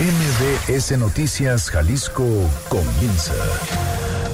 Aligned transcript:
MBS 0.00 0.96
Noticias 0.96 1.70
Jalisco 1.70 2.24
comienza. 2.68 3.34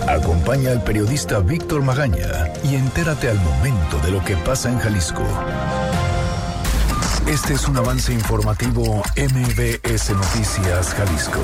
Acompaña 0.07 0.73
al 0.73 0.85
periodista 0.85 1.39
Víctor 1.41 1.81
Magaña 1.83 2.53
y 2.63 2.75
entérate 2.75 3.31
al 3.31 3.41
momento 3.41 3.99
de 4.05 4.11
lo 4.11 4.23
que 4.23 4.37
pasa 4.37 4.71
en 4.71 4.79
Jalisco. 4.79 5.25
Este 7.27 7.55
es 7.55 7.67
un 7.67 7.79
avance 7.79 8.13
informativo 8.13 9.03
MBS 9.17 10.11
Noticias 10.11 10.93
Jalisco. 10.93 11.41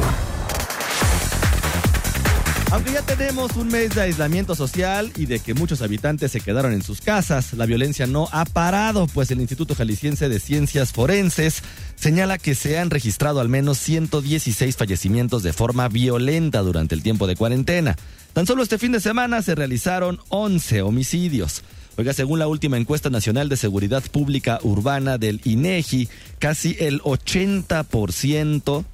Aunque 2.72 2.92
ya 2.92 3.02
tenemos 3.02 3.56
un 3.56 3.66
mes 3.66 3.96
de 3.96 4.02
aislamiento 4.02 4.54
social 4.54 5.10
y 5.16 5.26
de 5.26 5.40
que 5.40 5.54
muchos 5.54 5.82
habitantes 5.82 6.30
se 6.30 6.40
quedaron 6.40 6.72
en 6.72 6.82
sus 6.82 7.00
casas, 7.00 7.52
la 7.54 7.66
violencia 7.66 8.06
no 8.06 8.28
ha 8.30 8.44
parado, 8.44 9.08
pues 9.08 9.30
el 9.32 9.40
Instituto 9.40 9.74
Jalisciense 9.74 10.28
de 10.28 10.38
Ciencias 10.38 10.92
Forenses 10.92 11.64
señala 12.00 12.38
que 12.38 12.54
se 12.54 12.78
han 12.78 12.88
registrado 12.88 13.40
al 13.40 13.50
menos 13.50 13.78
116 13.78 14.74
fallecimientos 14.74 15.42
de 15.42 15.52
forma 15.52 15.88
violenta 15.88 16.60
durante 16.60 16.94
el 16.94 17.02
tiempo 17.02 17.26
de 17.26 17.36
cuarentena. 17.36 17.96
Tan 18.32 18.46
solo 18.46 18.62
este 18.62 18.78
fin 18.78 18.92
de 18.92 19.00
semana 19.00 19.42
se 19.42 19.54
realizaron 19.54 20.18
11 20.30 20.82
homicidios. 20.82 21.62
Oiga, 21.96 22.14
según 22.14 22.38
la 22.38 22.48
última 22.48 22.78
encuesta 22.78 23.10
nacional 23.10 23.50
de 23.50 23.58
seguridad 23.58 24.02
pública 24.10 24.60
urbana 24.62 25.18
del 25.18 25.42
INEGI, 25.44 26.08
casi 26.38 26.74
el 26.80 27.02
80% 27.02 28.84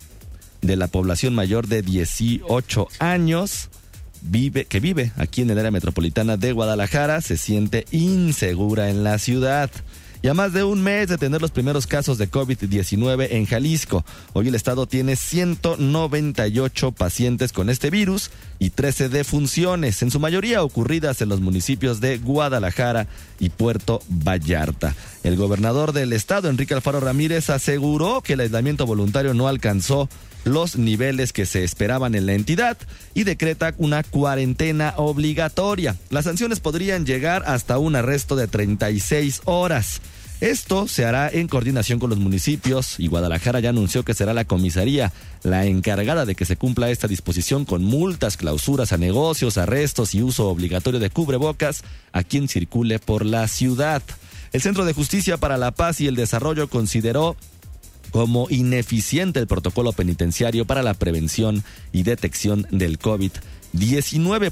de 0.62 0.76
la 0.76 0.88
población 0.88 1.34
mayor 1.34 1.68
de 1.68 1.82
18 1.82 2.88
años 2.98 3.68
vive, 4.22 4.64
que 4.64 4.80
vive 4.80 5.12
aquí 5.16 5.42
en 5.42 5.50
el 5.50 5.58
área 5.58 5.70
metropolitana 5.70 6.36
de 6.36 6.50
Guadalajara 6.50 7.20
se 7.20 7.36
siente 7.36 7.86
insegura 7.92 8.90
en 8.90 9.04
la 9.04 9.18
ciudad. 9.18 9.70
Y 10.22 10.28
a 10.28 10.34
más 10.34 10.52
de 10.52 10.64
un 10.64 10.82
mes 10.82 11.08
de 11.08 11.18
tener 11.18 11.40
los 11.40 11.50
primeros 11.50 11.86
casos 11.86 12.18
de 12.18 12.30
COVID-19 12.30 13.28
en 13.30 13.46
Jalisco, 13.46 14.04
hoy 14.32 14.48
el 14.48 14.54
estado 14.54 14.86
tiene 14.86 15.16
198 15.16 16.92
pacientes 16.92 17.52
con 17.52 17.70
este 17.70 17.90
virus 17.90 18.30
y 18.58 18.70
13 18.70 19.08
defunciones, 19.08 20.02
en 20.02 20.10
su 20.10 20.20
mayoría 20.20 20.62
ocurridas 20.62 21.20
en 21.20 21.28
los 21.28 21.40
municipios 21.40 22.00
de 22.00 22.18
Guadalajara 22.18 23.06
y 23.38 23.50
Puerto 23.50 24.02
Vallarta. 24.08 24.94
El 25.22 25.36
gobernador 25.36 25.92
del 25.92 26.12
estado, 26.12 26.48
Enrique 26.48 26.74
Alfaro 26.74 27.00
Ramírez, 27.00 27.50
aseguró 27.50 28.22
que 28.22 28.34
el 28.34 28.40
aislamiento 28.40 28.86
voluntario 28.86 29.34
no 29.34 29.48
alcanzó 29.48 30.08
los 30.44 30.76
niveles 30.76 31.32
que 31.32 31.44
se 31.44 31.64
esperaban 31.64 32.14
en 32.14 32.26
la 32.26 32.34
entidad 32.34 32.78
y 33.14 33.24
decreta 33.24 33.74
una 33.78 34.04
cuarentena 34.04 34.94
obligatoria. 34.96 35.96
Las 36.10 36.24
sanciones 36.24 36.60
podrían 36.60 37.04
llegar 37.04 37.42
hasta 37.46 37.78
un 37.78 37.96
arresto 37.96 38.36
de 38.36 38.46
36 38.46 39.42
horas. 39.44 40.00
Esto 40.40 40.86
se 40.86 41.06
hará 41.06 41.30
en 41.30 41.48
coordinación 41.48 41.98
con 41.98 42.10
los 42.10 42.18
municipios 42.18 43.00
y 43.00 43.06
Guadalajara 43.06 43.60
ya 43.60 43.70
anunció 43.70 44.04
que 44.04 44.12
será 44.12 44.34
la 44.34 44.44
comisaría 44.44 45.10
la 45.42 45.64
encargada 45.64 46.26
de 46.26 46.34
que 46.34 46.44
se 46.44 46.56
cumpla 46.56 46.90
esta 46.90 47.08
disposición 47.08 47.64
con 47.64 47.82
multas, 47.82 48.36
clausuras 48.36 48.92
a 48.92 48.98
negocios, 48.98 49.56
arrestos 49.56 50.14
y 50.14 50.22
uso 50.22 50.48
obligatorio 50.48 51.00
de 51.00 51.08
cubrebocas 51.08 51.84
a 52.12 52.22
quien 52.22 52.48
circule 52.48 52.98
por 52.98 53.24
la 53.24 53.48
ciudad. 53.48 54.02
El 54.52 54.60
Centro 54.60 54.84
de 54.84 54.92
Justicia 54.92 55.38
para 55.38 55.56
la 55.56 55.70
Paz 55.70 56.02
y 56.02 56.06
el 56.06 56.16
Desarrollo 56.16 56.68
consideró 56.68 57.34
como 58.10 58.46
ineficiente 58.50 59.40
el 59.40 59.46
protocolo 59.46 59.92
penitenciario 59.92 60.66
para 60.66 60.82
la 60.82 60.94
prevención 60.94 61.64
y 61.92 62.02
detección 62.02 62.66
del 62.70 62.98
COVID-19, 62.98 63.40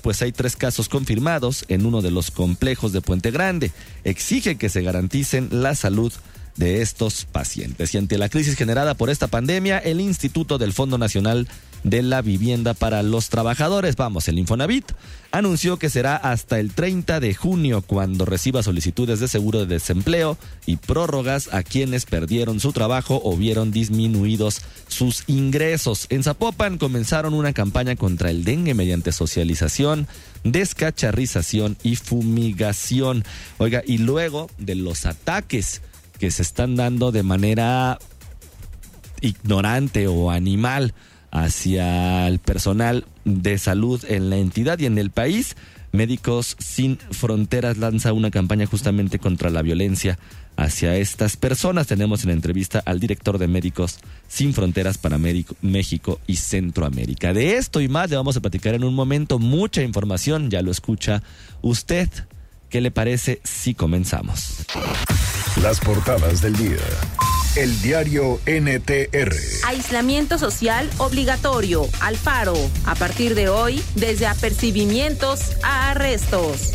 pues 0.03 0.23
hay 0.23 0.33
tres 0.33 0.57
casos 0.57 0.89
confirmados 0.89 1.65
en 1.69 1.87
uno 1.87 2.03
de 2.03 2.11
los 2.11 2.31
complejos 2.31 2.93
de 2.93 3.01
Puente 3.01 3.31
Grande. 3.31 3.71
Exige 4.05 4.57
que 4.57 4.69
se 4.69 4.83
garanticen 4.83 5.49
la 5.51 5.75
salud 5.75 6.13
de 6.57 6.83
estos 6.83 7.25
pacientes. 7.25 7.95
Y 7.95 7.99
ante 7.99 8.19
la 8.19 8.29
crisis 8.29 8.57
generada 8.57 8.95
por 8.95 9.11
esta 9.11 9.27
pandemia, 9.27 9.79
el 9.79 10.01
Instituto 10.01 10.59
del 10.59 10.73
Fondo 10.73 10.99
Nacional 10.99 11.49
de 11.83 12.03
la 12.03 12.23
Vivienda 12.23 12.75
para 12.75 13.03
los 13.03 13.29
Trabajadores, 13.29 13.97
vamos, 13.97 14.29
el 14.29 14.39
Infonavit, 14.39 14.93
anunció 15.35 15.79
que 15.79 15.91
será 15.91 16.15
hasta 16.15 16.61
el 16.61 16.73
30 16.73 17.19
de 17.19 17.35
junio 17.35 17.83
cuando 17.83 18.25
reciba 18.25 18.63
solicitudes 18.63 19.19
de 19.19 19.27
seguro 19.27 19.59
de 19.61 19.67
desempleo 19.67 20.39
y 20.65 20.77
prórrogas 20.77 21.53
a 21.53 21.65
quienes 21.65 22.07
perdieron 22.07 22.61
su 22.61 22.73
trabajo 22.73 23.21
o 23.25 23.37
vieron 23.37 23.73
disminuidos 23.73 24.61
sus 24.87 25.25
ingresos. 25.27 26.07
En 26.11 26.23
Zapopan 26.23 26.79
comenzaron 26.79 27.35
una 27.35 27.53
campaña 27.53 27.97
contra 27.97 28.31
el 28.31 28.45
dengue 28.45 28.75
mediante 28.75 29.11
socialización, 29.11 30.07
descacharrización 30.45 31.77
y 31.83 31.97
fumigación. 31.97 33.25
Oiga, 33.59 33.83
y 33.85 33.99
luego 33.99 34.49
de 34.59 34.77
los 34.77 35.05
ataques 35.05 35.83
que 36.21 36.31
se 36.31 36.43
están 36.43 36.77
dando 36.77 37.11
de 37.11 37.25
manera 37.25 37.99
ignorante 39.21 40.07
o 40.07 40.31
animal 40.31 40.95
hacia 41.35 42.29
el 42.29 42.39
personal 42.39 43.05
de 43.25 43.59
salud 43.59 44.03
en 44.09 44.31
la 44.31 44.37
entidad 44.37 44.79
y 44.79 44.87
en 44.87 44.97
el 44.97 45.11
país. 45.11 45.57
Médicos 45.93 46.57
Sin 46.59 46.97
Fronteras 47.11 47.77
lanza 47.77 48.13
una 48.13 48.31
campaña 48.31 48.67
justamente 48.67 49.19
contra 49.19 49.51
la 49.51 49.63
violencia 49.63 50.19
hacia 50.57 50.97
estas 50.97 51.37
personas. 51.37 51.89
Tenemos 51.89 52.25
en 52.25 52.31
entrevista 52.31 52.83
al 52.85 53.01
director 53.01 53.39
de 53.39 53.49
Médicos 53.49 53.99
Sin 54.29 54.55
Fronteras 54.55 54.97
para 54.97 55.19
México 55.19 56.21
y 56.27 56.37
Centroamérica. 56.37 57.33
De 57.33 57.57
esto 57.57 57.81
y 57.81 57.89
más 57.89 58.11
le 58.11 58.17
vamos 58.17 58.37
a 58.37 58.41
platicar 58.41 58.75
en 58.75 58.85
un 58.85 58.95
momento. 58.95 59.39
Mucha 59.39 59.83
información, 59.83 60.51
ya 60.51 60.63
lo 60.63 60.71
escucha 60.71 61.23
usted. 61.63 62.09
¿Qué 62.71 62.81
le 62.81 62.91
parece 62.91 63.41
si 63.45 63.75
comenzamos? 63.75 64.65
Las 65.63 65.79
portadas 65.81 66.41
del 66.43 66.57
día. 66.57 66.79
El 67.57 67.81
diario 67.83 68.41
NTR. 68.47 69.33
Aislamiento 69.65 70.39
social 70.39 70.91
obligatorio. 70.99 71.87
Alfaro. 72.01 72.57
A 72.85 72.97
partir 72.97 73.37
de 73.37 73.49
hoy, 73.49 73.81
desde 73.95 74.27
apercibimientos 74.27 75.53
a 75.63 75.93
arrestos. 75.93 76.73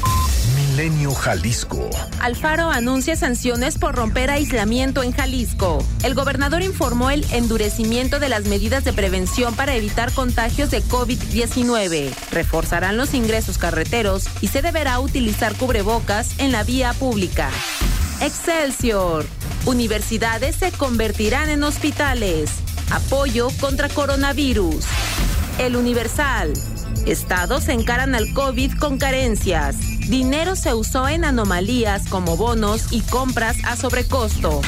Milenio 0.55 1.11
Jalisco. 1.11 1.89
Alfaro 2.21 2.69
anuncia 2.69 3.17
sanciones 3.17 3.77
por 3.77 3.93
romper 3.93 4.29
aislamiento 4.29 5.03
en 5.03 5.11
Jalisco. 5.11 5.83
El 6.03 6.15
gobernador 6.15 6.63
informó 6.63 7.09
el 7.09 7.25
endurecimiento 7.33 8.21
de 8.21 8.29
las 8.29 8.45
medidas 8.45 8.85
de 8.85 8.93
prevención 8.93 9.55
para 9.55 9.75
evitar 9.75 10.13
contagios 10.13 10.71
de 10.71 10.81
COVID-19. 10.81 12.09
Reforzarán 12.31 12.95
los 12.95 13.13
ingresos 13.13 13.57
carreteros 13.57 14.27
y 14.39 14.47
se 14.47 14.61
deberá 14.61 15.01
utilizar 15.01 15.55
cubrebocas 15.55 16.39
en 16.39 16.53
la 16.53 16.63
vía 16.63 16.93
pública. 16.93 17.49
Excelsior. 18.21 19.25
Universidades 19.69 20.55
se 20.55 20.71
convertirán 20.71 21.47
en 21.51 21.61
hospitales. 21.61 22.49
Apoyo 22.89 23.49
contra 23.61 23.87
coronavirus. 23.87 24.83
El 25.59 25.75
Universal. 25.75 26.53
Estados 27.05 27.69
encaran 27.69 28.15
al 28.15 28.33
COVID 28.33 28.79
con 28.79 28.97
carencias. 28.97 29.75
Dinero 30.09 30.55
se 30.55 30.73
usó 30.73 31.07
en 31.07 31.23
anomalías 31.23 32.07
como 32.09 32.35
bonos 32.35 32.91
y 32.91 33.01
compras 33.01 33.57
a 33.63 33.75
sobrecosto. 33.75 34.59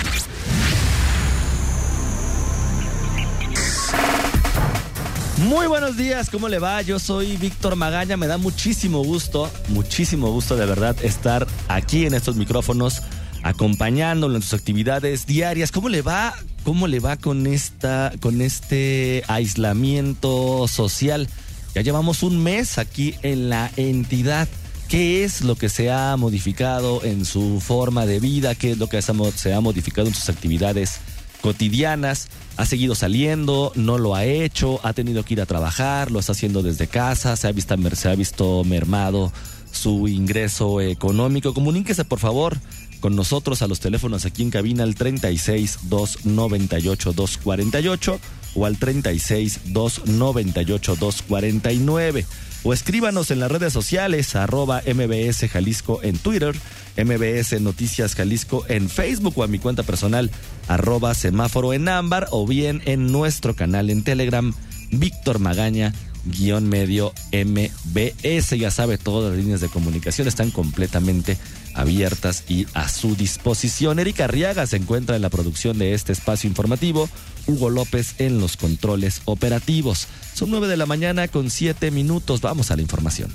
Muy 5.38 5.66
buenos 5.66 5.98
días, 5.98 6.30
¿cómo 6.30 6.48
le 6.48 6.60
va? 6.60 6.80
Yo 6.84 7.00
soy 7.00 7.38
Víctor 7.38 7.76
Magaña, 7.76 8.18
me 8.18 8.28
da 8.28 8.38
muchísimo 8.38 9.04
gusto, 9.04 9.50
muchísimo 9.70 10.32
gusto 10.32 10.56
de 10.56 10.68
verdad 10.68 10.96
estar 11.04 11.48
aquí 11.68 12.06
en 12.06 12.14
estos 12.14 12.36
micrófonos 12.36 13.02
acompañándolo 13.44 14.36
en 14.36 14.42
sus 14.42 14.54
actividades 14.54 15.26
diarias. 15.26 15.72
¿Cómo 15.72 15.90
le 15.90 16.02
va? 16.02 16.34
¿Cómo 16.64 16.88
le 16.88 17.00
va 17.00 17.18
con 17.18 17.48
esta 17.48 18.12
con 18.20 18.42
este 18.42 19.24
aislamiento 19.28 20.68
social? 20.68 21.28
Ya 21.74 21.82
llevamos 21.82 22.24
un 22.24 22.42
mes 22.44 22.78
aquí 22.78 23.16
en 23.24 23.50
la 23.50 23.72
entidad. 23.78 24.48
¿Qué 24.88 25.24
es 25.24 25.42
lo 25.42 25.56
que 25.56 25.70
se 25.70 25.90
ha 25.90 26.18
modificado 26.18 27.04
en 27.06 27.24
su 27.24 27.62
forma 27.62 28.06
de 28.06 28.20
vida? 28.20 28.56
¿Qué 28.56 28.72
es 28.72 28.78
lo 28.78 28.88
que 28.88 29.02
se 29.02 29.54
ha 29.54 29.62
modificado 29.62 30.08
en 30.08 30.14
sus 30.14 30.28
actividades 30.28 31.00
cotidianas? 31.42 32.28
¿Ha 32.58 32.66
seguido 32.66 32.94
saliendo? 32.94 33.72
¿No 33.76 33.98
lo 33.98 34.16
ha 34.16 34.26
hecho? 34.26 34.82
¿Ha 34.84 34.92
tenido 34.92 35.24
que 35.24 35.36
ir 35.36 35.42
a 35.42 35.46
trabajar? 35.46 36.12
¿Lo 36.12 36.20
está 36.20 36.34
haciendo 36.34 36.62
desde 36.62 36.88
casa? 36.88 37.38
¿Se 37.38 37.48
ha 37.48 37.54
visto, 37.54 37.78
se 37.96 38.10
ha 38.10 38.16
visto 38.16 38.66
mermado 38.66 39.32
su 39.72 40.10
ingreso 40.10 40.82
económico? 40.82 41.54
Comuníquese 41.54 42.04
por 42.04 42.20
favor 42.20 42.58
con 43.02 43.16
nosotros 43.16 43.62
a 43.62 43.68
los 43.68 43.82
teléfonos 43.82 44.26
aquí 44.26 44.44
en 44.44 44.52
cabina 44.52 44.84
al 44.84 44.96
36 44.96 45.80
298 45.90 47.12
248 47.12 48.20
o 48.56 48.66
al 48.66 48.78
36 48.78 49.60
298 49.66 50.96
249 50.96 52.26
o 52.64 52.74
escríbanos 52.74 53.32
en 53.32 53.40
las 53.40 53.52
redes 53.52 53.74
sociales 53.74 54.36
arroba 54.36 54.84
mbs 54.86 55.50
jalisco 55.50 56.00
en 56.04 56.18
Twitter, 56.18 56.56
mbs 56.96 57.60
noticias 57.60 58.16
jalisco 58.16 58.64
en 58.70 58.88
Facebook 58.88 59.34
o 59.38 59.44
a 59.44 59.48
mi 59.48 59.58
cuenta 59.58 59.84
personal 59.84 60.30
arroba 60.68 61.14
semáforo 61.14 61.74
en 61.74 61.90
ámbar 61.90 62.28
o 62.32 62.46
bien 62.46 62.82
en 62.86 63.12
nuestro 63.12 63.56
canal 63.56 63.90
en 63.90 64.04
Telegram 64.04 64.54
Víctor 64.92 65.40
Magaña 65.40 65.94
guion 66.26 66.68
medio 66.70 67.14
MBS. 67.32 68.58
Ya 68.58 68.72
sabe, 68.72 68.98
todas 68.98 69.32
las 69.32 69.40
líneas 69.40 69.62
de 69.62 69.70
comunicación 69.70 70.28
están 70.28 70.52
completamente 70.52 71.38
abiertas 71.74 72.44
y 72.48 72.68
a 72.74 72.90
su 72.90 73.16
disposición. 73.16 74.00
Erika 74.00 74.26
Arriaga 74.26 74.68
se 74.68 74.78
encuentra 74.78 75.16
en 75.16 75.22
la 75.22 75.30
producción 75.30 75.78
de 75.78 75.94
este 75.94 76.12
espacio 76.12 76.48
informativo, 76.48 77.10
Hugo 77.48 77.70
López 77.70 78.16
en 78.20 78.40
los 78.40 78.58
controles 78.58 79.22
operativos. 79.26 80.08
Son 80.34 80.50
nueve 80.50 80.68
de 80.68 80.78
la 80.78 80.86
mañana 80.86 81.28
con 81.28 81.50
siete 81.50 81.92
minutos. 81.92 82.42
Vamos 82.42 82.72
a 82.72 82.76
la 82.76 82.82
información. 82.82 83.32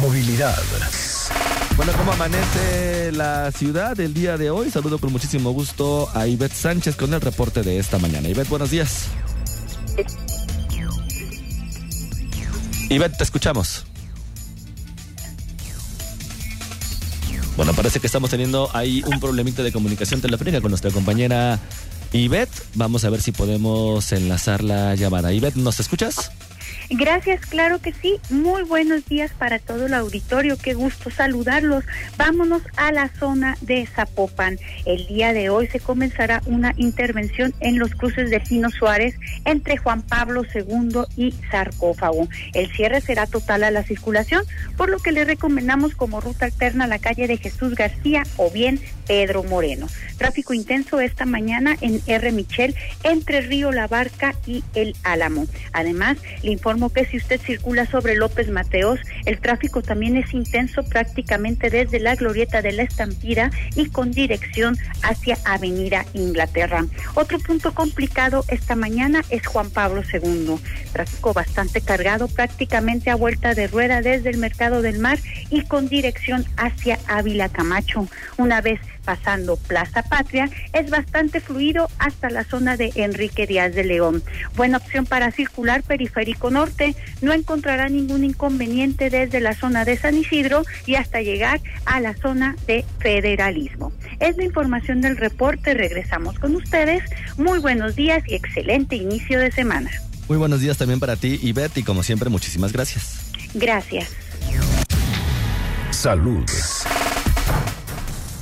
Movilidad. 0.00 0.58
Bueno, 1.76 1.92
¿cómo 1.96 2.12
amanece 2.12 3.12
la 3.12 3.50
ciudad 3.52 3.98
el 4.00 4.12
día 4.12 4.36
de 4.36 4.50
hoy? 4.50 4.70
Saludo 4.70 4.98
con 4.98 5.12
muchísimo 5.12 5.50
gusto 5.52 6.08
a 6.14 6.26
Ivette 6.26 6.54
Sánchez 6.54 6.96
con 6.96 7.14
el 7.14 7.20
reporte 7.20 7.62
de 7.62 7.78
esta 7.78 7.98
mañana. 7.98 8.28
Ivette, 8.28 8.48
buenos 8.48 8.70
días. 8.70 9.06
Ivette, 12.90 13.16
te 13.16 13.22
escuchamos. 13.22 13.84
Bueno, 17.56 17.72
parece 17.72 18.00
que 18.00 18.06
estamos 18.08 18.30
teniendo 18.30 18.68
ahí 18.74 19.04
un 19.06 19.20
problemita 19.20 19.62
de 19.62 19.70
comunicación 19.70 20.20
telefónica 20.20 20.60
con 20.60 20.70
nuestra 20.70 20.90
compañera 20.90 21.60
Ivette. 22.12 22.50
Vamos 22.74 23.04
a 23.04 23.10
ver 23.10 23.22
si 23.22 23.30
podemos 23.30 24.10
enlazar 24.10 24.64
la 24.64 24.96
llamada. 24.96 25.32
Ivette, 25.32 25.56
¿nos 25.56 25.78
escuchas? 25.78 26.32
Gracias, 26.92 27.46
claro 27.46 27.80
que 27.80 27.92
sí. 27.92 28.18
Muy 28.30 28.64
buenos 28.64 29.06
días 29.06 29.30
para 29.38 29.60
todo 29.60 29.86
el 29.86 29.94
auditorio. 29.94 30.58
Qué 30.58 30.74
gusto 30.74 31.08
saludarlos. 31.08 31.84
Vámonos 32.16 32.62
a 32.76 32.90
la 32.90 33.08
zona 33.08 33.56
de 33.60 33.86
Zapopan. 33.86 34.58
El 34.86 35.06
día 35.06 35.32
de 35.32 35.50
hoy 35.50 35.68
se 35.68 35.78
comenzará 35.78 36.42
una 36.46 36.74
intervención 36.76 37.54
en 37.60 37.78
los 37.78 37.94
cruces 37.94 38.28
de 38.30 38.40
Gino 38.40 38.70
Suárez 38.70 39.14
entre 39.44 39.76
Juan 39.76 40.02
Pablo 40.02 40.42
II 40.52 41.02
y 41.16 41.32
Sarcófago. 41.52 42.28
El 42.54 42.72
cierre 42.72 43.00
será 43.00 43.28
total 43.28 43.62
a 43.62 43.70
la 43.70 43.84
circulación, 43.84 44.44
por 44.76 44.90
lo 44.90 44.98
que 44.98 45.12
le 45.12 45.24
recomendamos 45.24 45.94
como 45.94 46.20
ruta 46.20 46.46
alterna 46.46 46.88
la 46.88 46.98
calle 46.98 47.28
de 47.28 47.36
Jesús 47.36 47.76
García 47.76 48.24
o 48.36 48.50
bien 48.50 48.80
Pedro 49.10 49.42
Moreno. 49.42 49.88
Tráfico 50.18 50.54
intenso 50.54 51.00
esta 51.00 51.26
mañana 51.26 51.76
en 51.80 52.00
R. 52.06 52.30
Michel 52.30 52.76
entre 53.02 53.40
Río 53.40 53.72
La 53.72 53.88
Barca 53.88 54.36
y 54.46 54.62
El 54.72 54.94
Álamo. 55.02 55.48
Además, 55.72 56.16
le 56.44 56.52
informo 56.52 56.90
que 56.90 57.04
si 57.06 57.16
usted 57.16 57.40
circula 57.40 57.86
sobre 57.86 58.14
López 58.14 58.50
Mateos, 58.50 59.00
el 59.24 59.40
tráfico 59.40 59.82
también 59.82 60.16
es 60.16 60.32
intenso 60.32 60.84
prácticamente 60.84 61.70
desde 61.70 61.98
la 61.98 62.14
glorieta 62.14 62.62
de 62.62 62.70
la 62.70 62.84
Estampira 62.84 63.50
y 63.74 63.88
con 63.88 64.12
dirección 64.12 64.78
hacia 65.02 65.38
Avenida 65.44 66.06
Inglaterra. 66.12 66.86
Otro 67.16 67.40
punto 67.40 67.74
complicado 67.74 68.44
esta 68.46 68.76
mañana 68.76 69.24
es 69.30 69.44
Juan 69.44 69.70
Pablo 69.70 70.04
II. 70.12 70.54
Tráfico 70.92 71.32
bastante 71.32 71.80
cargado 71.80 72.28
prácticamente 72.28 73.10
a 73.10 73.16
vuelta 73.16 73.54
de 73.54 73.66
rueda 73.66 74.02
desde 74.02 74.30
el 74.30 74.38
Mercado 74.38 74.82
del 74.82 75.00
Mar 75.00 75.18
y 75.50 75.62
con 75.62 75.88
dirección 75.88 76.44
hacia 76.56 77.00
Ávila 77.08 77.48
Camacho. 77.48 78.06
Una 78.36 78.60
vez 78.60 78.78
pasando 79.04 79.56
Plaza 79.56 80.02
Patria, 80.02 80.48
es 80.72 80.90
bastante 80.90 81.40
fluido 81.40 81.88
hasta 81.98 82.30
la 82.30 82.44
zona 82.44 82.76
de 82.76 82.92
Enrique 82.94 83.46
Díaz 83.46 83.74
de 83.74 83.84
León. 83.84 84.22
Buena 84.56 84.78
opción 84.78 85.06
para 85.06 85.30
circular 85.30 85.82
periférico 85.82 86.50
norte, 86.50 86.94
no 87.20 87.32
encontrará 87.32 87.88
ningún 87.88 88.24
inconveniente 88.24 89.10
desde 89.10 89.40
la 89.40 89.54
zona 89.54 89.84
de 89.84 89.96
San 89.96 90.16
Isidro 90.16 90.64
y 90.86 90.94
hasta 90.94 91.22
llegar 91.22 91.60
a 91.84 92.00
la 92.00 92.14
zona 92.14 92.56
de 92.66 92.84
federalismo. 92.98 93.92
Es 94.20 94.36
la 94.36 94.44
información 94.44 95.00
del 95.00 95.16
reporte, 95.16 95.74
regresamos 95.74 96.38
con 96.38 96.54
ustedes. 96.56 97.02
Muy 97.36 97.58
buenos 97.58 97.96
días 97.96 98.22
y 98.26 98.34
excelente 98.34 98.96
inicio 98.96 99.38
de 99.38 99.50
semana. 99.50 99.90
Muy 100.28 100.38
buenos 100.38 100.60
días 100.60 100.78
también 100.78 101.00
para 101.00 101.16
ti, 101.16 101.40
y 101.42 101.82
como 101.82 102.02
siempre, 102.02 102.30
muchísimas 102.30 102.72
gracias. 102.72 103.32
Gracias. 103.54 104.10
Salud. 105.90 106.44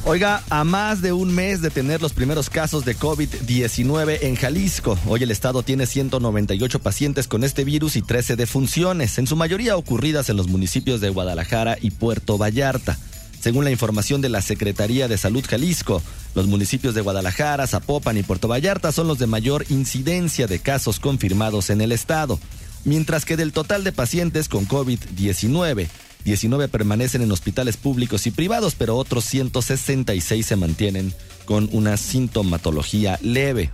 Oiga, 0.08 0.42
a 0.48 0.64
más 0.64 1.02
de 1.02 1.12
un 1.12 1.34
mes 1.34 1.60
de 1.60 1.68
tener 1.68 2.00
los 2.00 2.14
primeros 2.14 2.48
casos 2.48 2.86
de 2.86 2.96
COVID-19 2.96 4.20
en 4.22 4.36
Jalisco, 4.36 4.98
hoy 5.06 5.22
el 5.22 5.30
estado 5.30 5.62
tiene 5.62 5.84
198 5.84 6.78
pacientes 6.78 7.28
con 7.28 7.44
este 7.44 7.62
virus 7.62 7.94
y 7.94 8.00
13 8.00 8.34
defunciones, 8.34 9.18
en 9.18 9.26
su 9.26 9.36
mayoría 9.36 9.76
ocurridas 9.76 10.30
en 10.30 10.38
los 10.38 10.48
municipios 10.48 11.02
de 11.02 11.10
Guadalajara 11.10 11.76
y 11.78 11.90
Puerto 11.90 12.38
Vallarta. 12.38 12.96
Según 13.38 13.64
la 13.64 13.70
información 13.70 14.22
de 14.22 14.30
la 14.30 14.40
Secretaría 14.40 15.08
de 15.08 15.18
Salud 15.18 15.44
Jalisco, 15.46 16.02
los 16.34 16.46
municipios 16.46 16.94
de 16.94 17.02
Guadalajara, 17.02 17.66
Zapopan 17.66 18.16
y 18.16 18.22
Puerto 18.22 18.48
Vallarta 18.48 18.92
son 18.92 19.08
los 19.08 19.18
de 19.18 19.26
mayor 19.26 19.66
incidencia 19.68 20.46
de 20.46 20.58
casos 20.58 21.00
confirmados 21.00 21.68
en 21.68 21.82
el 21.82 21.92
estado, 21.92 22.40
mientras 22.86 23.26
que 23.26 23.36
del 23.36 23.52
total 23.52 23.84
de 23.84 23.92
pacientes 23.92 24.48
con 24.48 24.66
COVID-19, 24.66 25.86
19 26.24 26.68
permanecen 26.68 27.22
en 27.22 27.32
hospitales 27.32 27.76
públicos 27.76 28.26
y 28.26 28.30
privados, 28.30 28.74
pero 28.74 28.96
otros 28.96 29.24
166 29.24 30.44
se 30.44 30.56
mantienen 30.56 31.14
con 31.44 31.68
una 31.72 31.96
sintomatología 31.96 33.18
leve. 33.22 33.70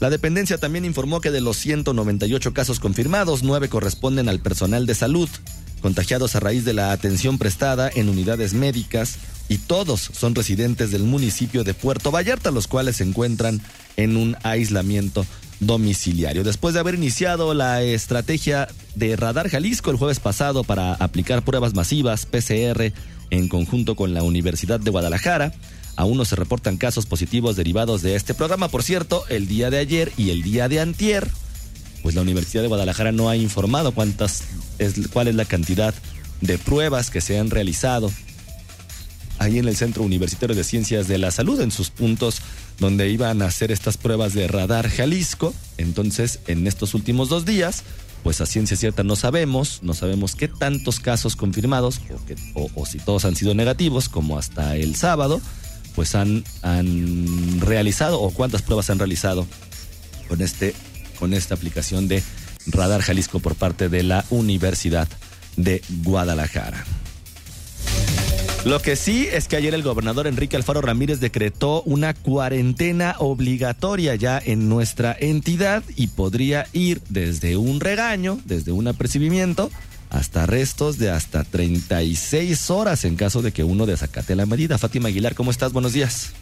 La 0.00 0.10
dependencia 0.10 0.58
también 0.58 0.84
informó 0.84 1.20
que 1.20 1.30
de 1.30 1.40
los 1.40 1.56
198 1.56 2.54
casos 2.54 2.78
confirmados, 2.78 3.42
9 3.42 3.68
corresponden 3.68 4.28
al 4.28 4.40
personal 4.40 4.86
de 4.86 4.94
salud, 4.94 5.28
contagiados 5.82 6.36
a 6.36 6.40
raíz 6.40 6.64
de 6.64 6.72
la 6.72 6.92
atención 6.92 7.36
prestada 7.36 7.90
en 7.92 8.08
unidades 8.08 8.54
médicas, 8.54 9.18
y 9.48 9.58
todos 9.58 10.10
son 10.12 10.34
residentes 10.34 10.90
del 10.90 11.02
municipio 11.02 11.64
de 11.64 11.74
Puerto 11.74 12.10
Vallarta, 12.10 12.50
los 12.50 12.68
cuales 12.68 12.96
se 12.96 13.04
encuentran 13.04 13.60
en 13.96 14.16
un 14.16 14.36
aislamiento 14.42 15.26
domiciliario. 15.60 16.44
Después 16.44 16.74
de 16.74 16.80
haber 16.80 16.94
iniciado 16.94 17.54
la 17.54 17.82
estrategia 17.82 18.68
de 18.94 19.16
Radar 19.16 19.48
Jalisco 19.48 19.90
el 19.90 19.96
jueves 19.96 20.20
pasado 20.20 20.64
para 20.64 20.94
aplicar 20.94 21.42
pruebas 21.42 21.74
masivas 21.74 22.26
PCR 22.26 22.92
en 23.30 23.48
conjunto 23.48 23.96
con 23.96 24.14
la 24.14 24.22
Universidad 24.22 24.80
de 24.80 24.90
Guadalajara, 24.90 25.52
aún 25.96 26.16
no 26.16 26.24
se 26.24 26.36
reportan 26.36 26.76
casos 26.76 27.06
positivos 27.06 27.56
derivados 27.56 28.02
de 28.02 28.14
este 28.14 28.34
programa. 28.34 28.68
Por 28.68 28.82
cierto, 28.82 29.24
el 29.28 29.48
día 29.48 29.70
de 29.70 29.78
ayer 29.78 30.12
y 30.16 30.30
el 30.30 30.42
día 30.42 30.68
de 30.68 30.80
antier, 30.80 31.28
pues 32.02 32.14
la 32.14 32.22
Universidad 32.22 32.62
de 32.62 32.68
Guadalajara 32.68 33.12
no 33.12 33.28
ha 33.28 33.36
informado 33.36 33.92
cuántas 33.92 34.44
es, 34.78 35.08
cuál 35.12 35.28
es 35.28 35.34
la 35.34 35.44
cantidad 35.44 35.94
de 36.40 36.56
pruebas 36.56 37.10
que 37.10 37.20
se 37.20 37.38
han 37.38 37.50
realizado 37.50 38.12
ahí 39.38 39.58
en 39.58 39.68
el 39.68 39.76
Centro 39.76 40.02
Universitario 40.02 40.54
de 40.54 40.64
Ciencias 40.64 41.08
de 41.08 41.18
la 41.18 41.30
Salud, 41.30 41.60
en 41.60 41.70
sus 41.70 41.90
puntos 41.90 42.40
donde 42.78 43.10
iban 43.10 43.42
a 43.42 43.46
hacer 43.46 43.72
estas 43.72 43.96
pruebas 43.96 44.34
de 44.34 44.48
radar 44.48 44.88
Jalisco. 44.88 45.54
Entonces, 45.76 46.40
en 46.46 46.66
estos 46.66 46.94
últimos 46.94 47.28
dos 47.28 47.44
días, 47.44 47.82
pues 48.22 48.40
a 48.40 48.46
ciencia 48.46 48.76
cierta 48.76 49.02
no 49.02 49.16
sabemos, 49.16 49.80
no 49.82 49.94
sabemos 49.94 50.34
qué 50.34 50.48
tantos 50.48 51.00
casos 51.00 51.36
confirmados 51.36 52.00
o, 52.54 52.68
o, 52.74 52.86
si 52.86 52.98
todos 52.98 53.24
han 53.24 53.36
sido 53.36 53.54
negativos, 53.54 54.08
como 54.08 54.38
hasta 54.38 54.76
el 54.76 54.96
sábado, 54.96 55.40
pues 55.94 56.14
han, 56.14 56.44
han 56.62 57.60
realizado 57.60 58.20
o 58.20 58.30
cuántas 58.30 58.62
pruebas 58.62 58.90
han 58.90 58.98
realizado 58.98 59.46
con, 60.28 60.42
este, 60.42 60.74
con 61.18 61.34
esta 61.34 61.54
aplicación 61.54 62.08
de 62.08 62.22
radar 62.66 63.00
Jalisco 63.00 63.40
por 63.40 63.54
parte 63.54 63.88
de 63.88 64.02
la 64.02 64.24
Universidad 64.30 65.08
de 65.56 65.82
Guadalajara. 66.02 66.84
Lo 68.64 68.82
que 68.82 68.96
sí 68.96 69.28
es 69.32 69.48
que 69.48 69.56
ayer 69.56 69.72
el 69.72 69.82
gobernador 69.82 70.26
Enrique 70.26 70.56
Alfaro 70.56 70.80
Ramírez 70.80 71.20
decretó 71.20 71.82
una 71.82 72.12
cuarentena 72.12 73.14
obligatoria 73.18 74.14
ya 74.16 74.40
en 74.44 74.68
nuestra 74.68 75.16
entidad 75.18 75.82
y 75.96 76.08
podría 76.08 76.66
ir 76.72 77.00
desde 77.08 77.56
un 77.56 77.80
regaño, 77.80 78.38
desde 78.44 78.72
un 78.72 78.88
apercibimiento, 78.88 79.70
hasta 80.10 80.44
restos 80.46 80.98
de 80.98 81.10
hasta 81.10 81.44
36 81.44 82.70
horas 82.70 83.04
en 83.04 83.16
caso 83.16 83.42
de 83.42 83.52
que 83.52 83.64
uno 83.64 83.86
desacate 83.86 84.34
la 84.34 84.44
medida. 84.44 84.76
Fátima 84.76 85.08
Aguilar, 85.08 85.34
¿cómo 85.34 85.50
estás? 85.50 85.72
Buenos 85.72 85.92
días. 85.92 86.32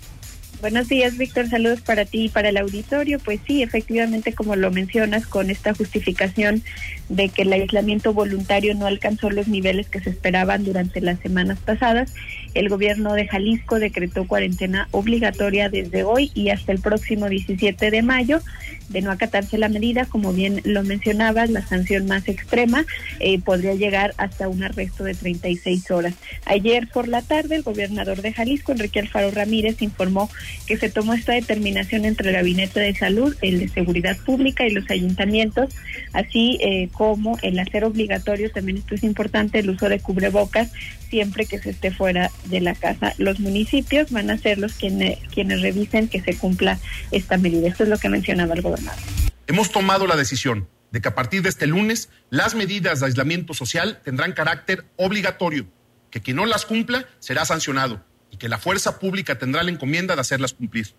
Buenos 0.60 0.88
días, 0.88 1.18
Víctor. 1.18 1.48
Saludos 1.48 1.82
para 1.82 2.06
ti 2.06 2.24
y 2.24 2.28
para 2.30 2.48
el 2.48 2.56
auditorio. 2.56 3.18
Pues 3.18 3.40
sí, 3.46 3.62
efectivamente, 3.62 4.32
como 4.32 4.56
lo 4.56 4.70
mencionas, 4.70 5.26
con 5.26 5.50
esta 5.50 5.74
justificación 5.74 6.62
de 7.10 7.28
que 7.28 7.42
el 7.42 7.52
aislamiento 7.52 8.14
voluntario 8.14 8.74
no 8.74 8.86
alcanzó 8.86 9.30
los 9.30 9.48
niveles 9.48 9.88
que 9.88 10.00
se 10.00 10.10
esperaban 10.10 10.64
durante 10.64 11.00
las 11.02 11.20
semanas 11.20 11.58
pasadas, 11.58 12.12
el 12.56 12.68
gobierno 12.68 13.14
de 13.14 13.26
Jalisco 13.26 13.78
decretó 13.78 14.26
cuarentena 14.26 14.88
obligatoria 14.90 15.68
desde 15.68 16.04
hoy 16.04 16.30
y 16.34 16.48
hasta 16.48 16.72
el 16.72 16.80
próximo 16.80 17.28
17 17.28 17.90
de 17.90 18.02
mayo. 18.02 18.40
De 18.88 19.02
no 19.02 19.10
acatarse 19.10 19.58
la 19.58 19.68
medida, 19.68 20.04
como 20.04 20.32
bien 20.32 20.60
lo 20.64 20.84
mencionabas, 20.84 21.50
la 21.50 21.66
sanción 21.66 22.06
más 22.06 22.28
extrema 22.28 22.86
eh, 23.18 23.40
podría 23.40 23.74
llegar 23.74 24.14
hasta 24.16 24.48
un 24.48 24.62
arresto 24.62 25.02
de 25.02 25.14
36 25.14 25.90
horas. 25.90 26.14
Ayer 26.44 26.88
por 26.88 27.08
la 27.08 27.22
tarde, 27.22 27.56
el 27.56 27.62
gobernador 27.62 28.22
de 28.22 28.32
Jalisco, 28.32 28.72
Enrique 28.72 29.00
Alfaro 29.00 29.32
Ramírez, 29.32 29.82
informó 29.82 30.30
que 30.66 30.76
se 30.76 30.88
tomó 30.88 31.14
esta 31.14 31.32
determinación 31.32 32.04
entre 32.04 32.28
el 32.28 32.36
Gabinete 32.36 32.78
de 32.78 32.94
Salud, 32.94 33.36
el 33.42 33.58
de 33.58 33.68
Seguridad 33.68 34.16
Pública 34.24 34.64
y 34.66 34.70
los 34.70 34.88
ayuntamientos, 34.88 35.74
así 36.12 36.58
eh, 36.60 36.88
como 36.92 37.38
el 37.42 37.58
hacer 37.58 37.84
obligatorio, 37.84 38.52
también 38.52 38.78
esto 38.78 38.94
es 38.94 39.02
importante, 39.02 39.58
el 39.58 39.70
uso 39.70 39.88
de 39.88 39.98
cubrebocas 39.98 40.70
siempre 41.08 41.46
que 41.46 41.58
se 41.58 41.70
esté 41.70 41.90
fuera 41.90 42.30
de 42.46 42.60
la 42.60 42.74
casa. 42.74 43.14
Los 43.18 43.40
municipios 43.40 44.10
van 44.10 44.30
a 44.30 44.38
ser 44.38 44.58
los 44.58 44.74
quienes, 44.74 45.18
quienes 45.32 45.62
revisen 45.62 46.08
que 46.08 46.20
se 46.20 46.36
cumpla 46.36 46.78
esta 47.10 47.38
medida. 47.38 47.68
Esto 47.68 47.84
es 47.84 47.88
lo 47.88 47.98
que 47.98 48.08
mencionaba 48.08 48.54
el 48.54 48.62
gobernador. 48.62 49.00
Hemos 49.46 49.70
tomado 49.70 50.06
la 50.06 50.16
decisión 50.16 50.68
de 50.90 51.00
que 51.00 51.08
a 51.08 51.14
partir 51.14 51.42
de 51.42 51.48
este 51.48 51.66
lunes 51.66 52.08
las 52.30 52.54
medidas 52.54 53.00
de 53.00 53.06
aislamiento 53.06 53.54
social 53.54 54.00
tendrán 54.04 54.32
carácter 54.32 54.86
obligatorio 54.96 55.66
que 56.10 56.20
quien 56.20 56.36
no 56.36 56.46
las 56.46 56.64
cumpla 56.64 57.06
será 57.18 57.44
sancionado 57.44 58.04
y 58.30 58.38
que 58.38 58.48
la 58.48 58.58
fuerza 58.58 58.98
pública 58.98 59.38
tendrá 59.38 59.62
la 59.62 59.70
encomienda 59.70 60.14
de 60.14 60.20
hacerlas 60.20 60.54
cumplir. 60.54 60.94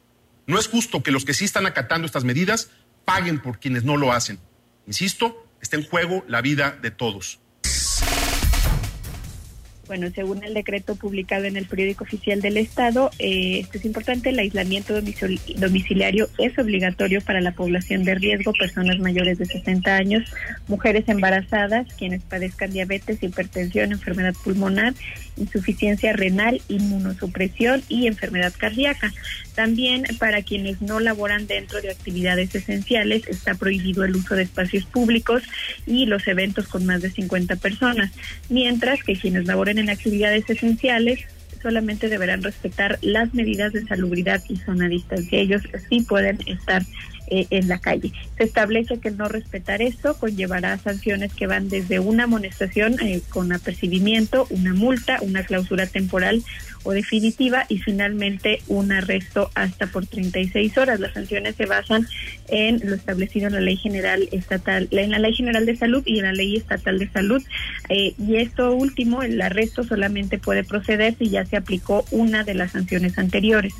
No 0.46 0.60
es 0.60 0.68
justo 0.68 1.04
que 1.04 1.12
los 1.12 1.26
que 1.26 1.34
sí 1.34 1.46
están 1.46 1.66
acatando 1.66 2.06
estas 2.06 2.24
medidas 2.24 2.70
paguen 3.06 3.42
por 3.42 3.60
quienes 3.60 3.84
no 3.84 3.98
lo 3.98 4.12
hacen. 4.12 4.40
Insisto, 4.86 5.46
está 5.62 5.76
en 5.76 5.86
juego 5.86 6.24
la 6.28 6.42
vida 6.42 6.78
de 6.82 6.92
todos. 6.92 7.40
Bueno, 9.88 10.08
según 10.14 10.44
el 10.44 10.54
decreto 10.54 10.96
publicado 10.96 11.46
en 11.46 11.56
el 11.56 11.66
periódico 11.66 12.04
oficial 12.04 12.42
del 12.42 12.58
Estado, 12.58 13.10
eh, 13.20 13.60
esto 13.60 13.78
es 13.78 13.86
importante, 13.86 14.30
el 14.30 14.40
aislamiento 14.40 14.94
domiciliario 15.56 16.28
es 16.38 16.58
obligatorio 16.60 17.22
para 17.22 17.40
la 17.40 17.54
población 17.54 18.04
de 18.04 18.16
riesgo, 18.16 18.52
personas 18.52 19.00
mayores 19.00 19.38
de 19.38 19.46
60 19.46 19.96
años, 19.96 20.30
mujeres 20.68 21.06
embarazadas, 21.08 21.88
quienes 21.94 22.22
padezcan 22.24 22.72
diabetes, 22.72 23.24
hipertensión, 23.24 23.94
enfermedad 23.94 24.36
pulmonar, 24.44 24.94
insuficiencia 25.38 26.12
renal, 26.12 26.62
inmunosupresión 26.68 27.82
y 27.88 28.08
enfermedad 28.08 28.54
cardíaca. 28.58 29.14
También 29.58 30.04
para 30.20 30.44
quienes 30.44 30.84
no 30.84 31.00
laboran 31.00 31.48
dentro 31.48 31.82
de 31.82 31.90
actividades 31.90 32.54
esenciales 32.54 33.28
está 33.28 33.56
prohibido 33.56 34.06
el 34.06 34.16
uso 34.16 34.36
de 34.36 34.44
espacios 34.44 34.86
públicos 34.86 35.42
y 35.88 36.06
los 36.06 36.28
eventos 36.28 36.68
con 36.68 36.86
más 36.86 37.02
de 37.02 37.10
50 37.10 37.56
personas, 37.56 38.12
mientras 38.50 39.02
que 39.02 39.16
quienes 39.16 39.48
laboren 39.48 39.80
en 39.80 39.90
actividades 39.90 40.48
esenciales 40.48 41.22
solamente 41.60 42.08
deberán 42.08 42.44
respetar 42.44 43.00
las 43.02 43.34
medidas 43.34 43.74
de 43.74 43.84
salubridad 43.88 44.44
y 44.48 44.58
zona 44.58 44.90
distancia. 44.90 45.40
Ellos 45.40 45.64
sí 45.90 46.02
pueden 46.02 46.38
estar 46.46 46.84
eh, 47.28 47.48
en 47.50 47.68
la 47.68 47.80
calle. 47.80 48.12
Se 48.38 48.44
establece 48.44 49.00
que 49.00 49.12
no 49.12 49.28
respetar 49.28 49.82
esto 49.82 50.18
conllevará 50.18 50.78
sanciones 50.78 51.34
que 51.34 51.48
van 51.48 51.70
desde 51.70 52.00
una 52.00 52.24
amonestación 52.24 53.00
eh, 53.00 53.22
con 53.30 53.52
apercibimiento, 53.52 54.48
una 54.50 54.74
multa, 54.74 55.20
una 55.22 55.44
clausura 55.44 55.88
temporal 55.88 56.44
o 56.84 56.92
definitiva 56.92 57.66
y 57.68 57.80
finalmente 57.80 58.62
un 58.68 58.92
arresto 58.92 59.52
hasta 59.56 59.88
por 59.88 60.06
36 60.06 60.78
horas. 60.78 61.00
Las 61.00 61.14
sanciones 61.14 61.56
se 61.56 61.66
basan 61.66 62.08
en 62.48 62.80
lo 62.84 62.96
establecido 62.96 63.48
en 63.48 63.54
la 63.54 63.60
Ley 63.60 63.76
General 63.76 64.28
Estatal, 64.32 64.88
en 64.92 65.12
la 65.12 65.20
Ley 65.20 65.34
General 65.34 65.66
de 65.66 65.76
Salud 65.76 66.04
y 66.06 66.20
en 66.20 66.26
la 66.26 66.34
Ley 66.34 66.56
Estatal 66.56 66.98
de 66.98 67.10
Salud. 67.10 67.44
Eh, 67.90 68.14
y 68.18 68.38
esto 68.38 68.74
último, 68.74 69.22
el 69.22 69.42
arresto 69.42 69.84
solamente 69.84 70.38
puede 70.38 70.64
proceder 70.64 71.16
si 71.18 71.30
ya 71.30 71.46
se 71.46 71.58
aplicó 71.58 72.06
una 72.12 72.44
de 72.44 72.54
las 72.54 72.72
sanciones 72.72 73.18
anteriores. 73.18 73.74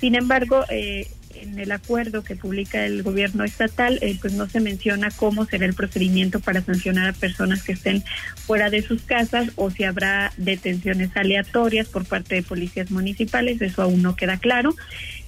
Sin 0.00 0.14
embargo, 0.14 0.64
eh, 0.68 1.06
en 1.42 1.58
el 1.58 1.72
acuerdo 1.72 2.22
que 2.22 2.36
publica 2.36 2.84
el 2.84 3.02
gobierno 3.02 3.44
estatal, 3.44 3.98
eh, 4.02 4.16
pues 4.20 4.32
no 4.34 4.48
se 4.48 4.60
menciona 4.60 5.10
cómo 5.10 5.44
será 5.44 5.66
el 5.66 5.74
procedimiento 5.74 6.40
para 6.40 6.62
sancionar 6.62 7.08
a 7.08 7.12
personas 7.12 7.62
que 7.62 7.72
estén 7.72 8.04
fuera 8.34 8.70
de 8.70 8.82
sus 8.82 9.02
casas 9.02 9.50
o 9.56 9.70
si 9.70 9.84
habrá 9.84 10.32
detenciones 10.36 11.10
aleatorias 11.16 11.88
por 11.88 12.04
parte 12.04 12.36
de 12.36 12.42
policías 12.42 12.90
municipales, 12.90 13.60
eso 13.60 13.82
aún 13.82 14.02
no 14.02 14.16
queda 14.16 14.38
claro 14.38 14.74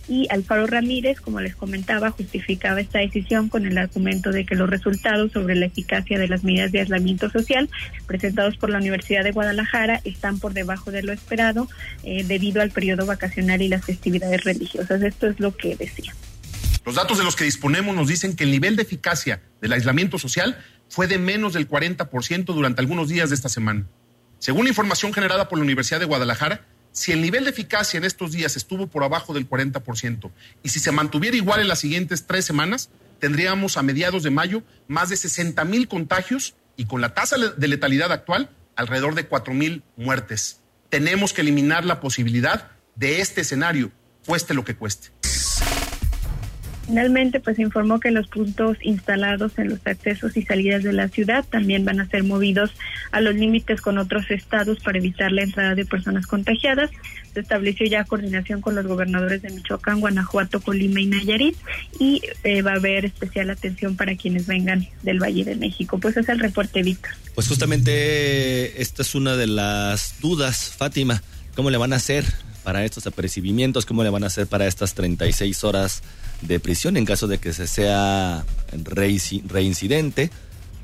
y 0.08 0.26
Alfaro 0.30 0.66
Ramírez, 0.66 1.20
como 1.20 1.40
les 1.40 1.54
comentaba, 1.54 2.10
justificaba 2.10 2.80
esta 2.80 2.98
decisión 2.98 3.48
con 3.48 3.66
el 3.66 3.76
argumento 3.76 4.30
de 4.30 4.46
que 4.46 4.54
los 4.54 4.68
resultados 4.68 5.32
sobre 5.32 5.54
la 5.54 5.66
eficacia 5.66 6.18
de 6.18 6.28
las 6.28 6.44
medidas 6.44 6.72
de 6.72 6.80
aislamiento 6.80 7.30
social 7.30 7.68
presentados 8.06 8.56
por 8.56 8.70
la 8.70 8.78
Universidad 8.78 9.22
de 9.22 9.32
Guadalajara 9.32 10.00
están 10.04 10.38
por 10.38 10.54
debajo 10.54 10.90
de 10.90 11.02
lo 11.02 11.12
esperado 11.12 11.68
eh, 12.02 12.24
debido 12.24 12.62
al 12.62 12.70
periodo 12.70 13.06
vacacional 13.06 13.60
y 13.60 13.68
las 13.68 13.84
festividades 13.84 14.44
religiosas. 14.44 15.02
Esto 15.02 15.26
es 15.26 15.38
lo 15.38 15.54
que 15.56 15.76
decía. 15.76 16.14
Los 16.86 16.94
datos 16.94 17.18
de 17.18 17.24
los 17.24 17.36
que 17.36 17.44
disponemos 17.44 17.94
nos 17.94 18.08
dicen 18.08 18.34
que 18.34 18.44
el 18.44 18.50
nivel 18.50 18.76
de 18.76 18.82
eficacia 18.82 19.42
del 19.60 19.74
aislamiento 19.74 20.18
social 20.18 20.58
fue 20.88 21.06
de 21.06 21.18
menos 21.18 21.52
del 21.52 21.68
40% 21.68 22.46
durante 22.46 22.80
algunos 22.80 23.08
días 23.08 23.28
de 23.28 23.34
esta 23.34 23.50
semana. 23.50 23.86
Según 24.38 24.68
información 24.68 25.12
generada 25.12 25.48
por 25.48 25.58
la 25.58 25.64
Universidad 25.64 26.00
de 26.00 26.06
Guadalajara, 26.06 26.64
si 26.98 27.12
el 27.12 27.22
nivel 27.22 27.44
de 27.44 27.50
eficacia 27.50 27.96
en 27.96 28.04
estos 28.04 28.32
días 28.32 28.56
estuvo 28.56 28.88
por 28.88 29.04
abajo 29.04 29.32
del 29.32 29.48
40% 29.48 30.32
y 30.64 30.68
si 30.70 30.80
se 30.80 30.90
mantuviera 30.90 31.36
igual 31.36 31.60
en 31.60 31.68
las 31.68 31.78
siguientes 31.78 32.26
tres 32.26 32.44
semanas, 32.44 32.90
tendríamos 33.20 33.76
a 33.76 33.84
mediados 33.84 34.24
de 34.24 34.30
mayo 34.30 34.64
más 34.88 35.08
de 35.08 35.16
60 35.16 35.64
mil 35.64 35.86
contagios 35.86 36.56
y 36.76 36.86
con 36.86 37.00
la 37.00 37.14
tasa 37.14 37.36
de 37.38 37.68
letalidad 37.68 38.10
actual 38.10 38.50
alrededor 38.74 39.14
de 39.14 39.26
4 39.26 39.54
mil 39.54 39.84
muertes. 39.96 40.58
Tenemos 40.88 41.32
que 41.32 41.42
eliminar 41.42 41.84
la 41.84 42.00
posibilidad 42.00 42.72
de 42.96 43.20
este 43.20 43.42
escenario, 43.42 43.92
cueste 44.26 44.52
lo 44.52 44.64
que 44.64 44.74
cueste. 44.74 45.10
Finalmente, 46.88 47.38
pues 47.38 47.58
informó 47.58 48.00
que 48.00 48.10
los 48.10 48.28
puntos 48.28 48.78
instalados 48.80 49.58
en 49.58 49.68
los 49.68 49.78
accesos 49.84 50.34
y 50.38 50.42
salidas 50.42 50.82
de 50.82 50.94
la 50.94 51.08
ciudad 51.08 51.44
también 51.44 51.84
van 51.84 52.00
a 52.00 52.08
ser 52.08 52.24
movidos 52.24 52.70
a 53.12 53.20
los 53.20 53.34
límites 53.34 53.82
con 53.82 53.98
otros 53.98 54.30
estados 54.30 54.80
para 54.80 54.96
evitar 54.96 55.30
la 55.30 55.42
entrada 55.42 55.74
de 55.74 55.84
personas 55.84 56.26
contagiadas. 56.26 56.90
Se 57.34 57.40
estableció 57.40 57.86
ya 57.86 58.04
coordinación 58.04 58.62
con 58.62 58.74
los 58.74 58.86
gobernadores 58.86 59.42
de 59.42 59.50
Michoacán, 59.50 60.00
Guanajuato, 60.00 60.62
Colima 60.62 61.02
y 61.02 61.06
Nayarit 61.06 61.58
y 62.00 62.22
eh, 62.42 62.62
va 62.62 62.72
a 62.72 62.76
haber 62.76 63.04
especial 63.04 63.50
atención 63.50 63.94
para 63.94 64.16
quienes 64.16 64.46
vengan 64.46 64.88
del 65.02 65.22
Valle 65.22 65.44
de 65.44 65.56
México. 65.56 65.98
Pues 65.98 66.16
es 66.16 66.26
el 66.30 66.38
reporte, 66.38 66.82
Víctor. 66.82 67.12
Pues 67.34 67.48
justamente 67.48 68.80
esta 68.80 69.02
es 69.02 69.14
una 69.14 69.36
de 69.36 69.46
las 69.46 70.14
dudas, 70.22 70.74
Fátima. 70.74 71.22
¿Cómo 71.54 71.68
le 71.68 71.76
van 71.76 71.92
a 71.92 71.96
hacer 71.96 72.24
para 72.68 72.84
estos 72.84 73.06
apercibimientos? 73.06 73.86
¿Cómo 73.86 74.04
le 74.04 74.10
van 74.10 74.24
a 74.24 74.26
hacer 74.26 74.46
para 74.46 74.66
estas 74.66 74.92
36 74.92 75.64
horas? 75.64 76.02
de 76.42 76.60
prisión 76.60 76.98
en 76.98 77.06
caso 77.06 77.26
de 77.26 77.38
que 77.38 77.54
se 77.54 77.66
sea 77.66 78.44
reincidente, 79.48 80.30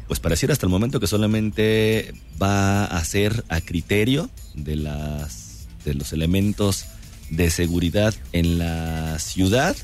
pues 0.09 0.19
pareciera 0.19 0.53
hasta 0.53 0.65
el 0.65 0.71
momento 0.71 1.01
que 1.01 1.07
solamente 1.07 2.15
va 2.43 2.87
a 2.87 3.05
ser 3.05 3.45
a 3.51 3.61
criterio 3.61 4.31
de 4.55 4.77
las 4.77 5.67
de 5.85 5.93
los 5.93 6.15
elementos 6.15 6.87
de 7.29 7.51
seguridad 7.51 8.15
en 8.33 8.59
la 8.59 9.19
ciudad. 9.19 9.77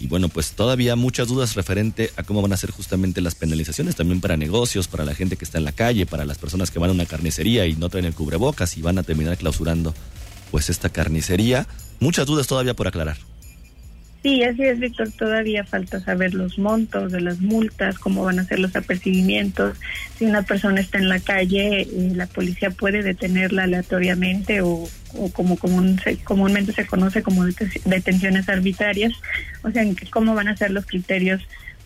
Y 0.00 0.06
bueno, 0.06 0.28
pues 0.28 0.52
todavía 0.52 0.94
muchas 0.94 1.26
dudas 1.28 1.54
referente 1.56 2.10
a 2.16 2.22
cómo 2.22 2.42
van 2.42 2.52
a 2.52 2.56
ser 2.56 2.70
justamente 2.70 3.20
las 3.20 3.34
penalizaciones 3.34 3.96
también 3.96 4.20
para 4.20 4.36
negocios, 4.36 4.86
para 4.86 5.04
la 5.04 5.14
gente 5.14 5.36
que 5.36 5.44
está 5.44 5.58
en 5.58 5.64
la 5.64 5.72
calle, 5.72 6.06
para 6.06 6.24
las 6.24 6.38
personas 6.38 6.70
que 6.70 6.78
van 6.78 6.90
a 6.90 6.92
una 6.92 7.06
carnicería 7.06 7.66
y 7.66 7.74
no 7.74 7.88
traen 7.88 8.06
el 8.06 8.14
cubrebocas 8.14 8.76
y 8.78 8.82
van 8.82 8.98
a 8.98 9.02
terminar 9.02 9.36
clausurando 9.36 9.92
pues 10.54 10.70
esta 10.70 10.88
carnicería. 10.88 11.66
Muchas 11.98 12.26
dudas 12.26 12.46
todavía 12.46 12.74
por 12.74 12.86
aclarar. 12.86 13.16
Sí, 14.22 14.44
así 14.44 14.62
es, 14.62 14.78
Víctor. 14.78 15.10
Todavía 15.10 15.64
falta 15.64 15.98
saber 15.98 16.32
los 16.32 16.60
montos 16.60 17.10
de 17.10 17.20
las 17.20 17.40
multas, 17.40 17.98
cómo 17.98 18.22
van 18.22 18.38
a 18.38 18.44
ser 18.44 18.60
los 18.60 18.76
apercibimientos. 18.76 19.76
Si 20.16 20.24
una 20.26 20.42
persona 20.42 20.80
está 20.80 20.98
en 20.98 21.08
la 21.08 21.18
calle, 21.18 21.80
eh, 21.80 22.12
la 22.14 22.28
policía 22.28 22.70
puede 22.70 23.02
detenerla 23.02 23.64
aleatoriamente 23.64 24.60
o, 24.60 24.88
como 25.32 25.56
comúnmente 25.56 26.72
se 26.72 26.86
conoce 26.86 27.24
como 27.24 27.46
detenciones 27.84 28.48
arbitrarias. 28.48 29.12
O 29.64 29.72
sea, 29.72 29.84
cómo 30.10 30.36
van 30.36 30.46
a 30.46 30.56
ser 30.56 30.70
los 30.70 30.86
criterios 30.86 31.42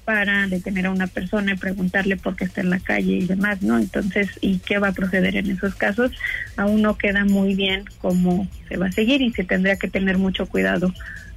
para 0.08 0.48
detener 0.48 0.86
a 0.86 0.90
una 0.90 1.06
persona 1.06 1.52
y 1.52 1.56
preguntarle 1.58 2.16
por 2.16 2.34
qué 2.34 2.46
está 2.46 2.62
en 2.62 2.70
la 2.70 2.80
calle 2.80 3.12
y 3.12 3.26
demás, 3.26 3.60
¿no? 3.60 3.78
Entonces, 3.78 4.30
¿y 4.40 4.56
qué 4.56 4.78
va 4.78 4.88
a 4.88 4.92
proceder 4.92 5.36
en 5.36 5.50
esos 5.50 5.74
casos? 5.74 6.12
Aún 6.56 6.80
no 6.80 6.96
queda 6.96 7.26
muy 7.26 7.54
bien 7.54 7.84
cómo 8.00 8.48
se 8.70 8.78
va 8.78 8.86
a 8.86 8.92
seguir 8.92 9.20
y 9.20 9.30
se 9.34 9.44
tendría 9.44 9.76
que 9.76 9.86
tener 9.86 10.16
mucho 10.16 10.46
cuidado 10.46 10.94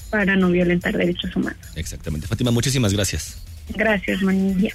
para 0.10 0.38
no 0.38 0.50
violentar 0.50 0.96
derechos 0.96 1.36
humanos. 1.36 1.60
Exactamente. 1.76 2.28
Fátima, 2.28 2.52
muchísimas 2.52 2.94
gracias. 2.94 3.44
Gracias, 3.76 4.22
Manilla. 4.22 4.74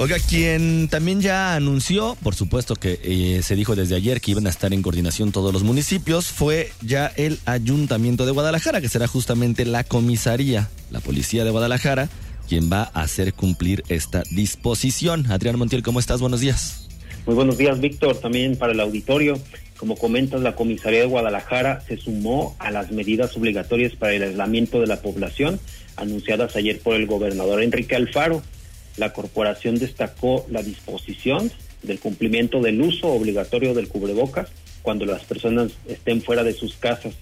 Oiga, 0.00 0.16
quien 0.18 0.88
también 0.88 1.20
ya 1.20 1.54
anunció, 1.54 2.16
por 2.24 2.34
supuesto 2.34 2.74
que 2.74 2.98
eh, 3.04 3.44
se 3.44 3.54
dijo 3.54 3.76
desde 3.76 3.94
ayer 3.94 4.20
que 4.20 4.32
iban 4.32 4.48
a 4.48 4.50
estar 4.50 4.72
en 4.72 4.82
coordinación 4.82 5.30
todos 5.30 5.52
los 5.52 5.62
municipios, 5.62 6.26
fue 6.26 6.72
ya 6.82 7.12
el 7.14 7.38
Ayuntamiento 7.44 8.26
de 8.26 8.32
Guadalajara, 8.32 8.80
que 8.80 8.88
será 8.88 9.06
justamente 9.06 9.64
la 9.64 9.84
comisaría, 9.84 10.68
la 10.90 10.98
policía 10.98 11.44
de 11.44 11.50
Guadalajara, 11.50 12.08
quien 12.48 12.70
va 12.72 12.90
a 12.94 13.02
hacer 13.02 13.34
cumplir 13.34 13.84
esta 13.88 14.22
disposición. 14.30 15.30
Adrián 15.30 15.58
Montiel, 15.58 15.82
¿cómo 15.82 16.00
estás? 16.00 16.20
Buenos 16.20 16.40
días. 16.40 16.88
Muy 17.26 17.34
buenos 17.34 17.58
días, 17.58 17.78
Víctor, 17.78 18.16
también 18.16 18.56
para 18.56 18.72
el 18.72 18.80
auditorio. 18.80 19.38
Como 19.76 19.96
comentas, 19.96 20.40
la 20.40 20.56
Comisaría 20.56 21.00
de 21.00 21.06
Guadalajara 21.06 21.82
se 21.86 21.98
sumó 21.98 22.56
a 22.58 22.70
las 22.70 22.90
medidas 22.90 23.36
obligatorias 23.36 23.94
para 23.94 24.14
el 24.14 24.22
aislamiento 24.22 24.80
de 24.80 24.86
la 24.86 25.02
población 25.02 25.60
anunciadas 25.96 26.56
ayer 26.56 26.80
por 26.80 26.94
el 26.96 27.06
gobernador 27.06 27.62
Enrique 27.62 27.96
Alfaro. 27.96 28.42
La 28.96 29.12
corporación 29.12 29.78
destacó 29.78 30.46
la 30.50 30.62
disposición 30.62 31.52
del 31.82 32.00
cumplimiento 32.00 32.60
del 32.60 32.80
uso 32.80 33.08
obligatorio 33.08 33.74
del 33.74 33.88
cubrebocas 33.88 34.48
cuando 34.82 35.04
las 35.04 35.24
personas 35.24 35.72
estén 35.86 36.22
fuera 36.22 36.42
de 36.42 36.54
sus 36.54 36.74
casas. 36.76 37.14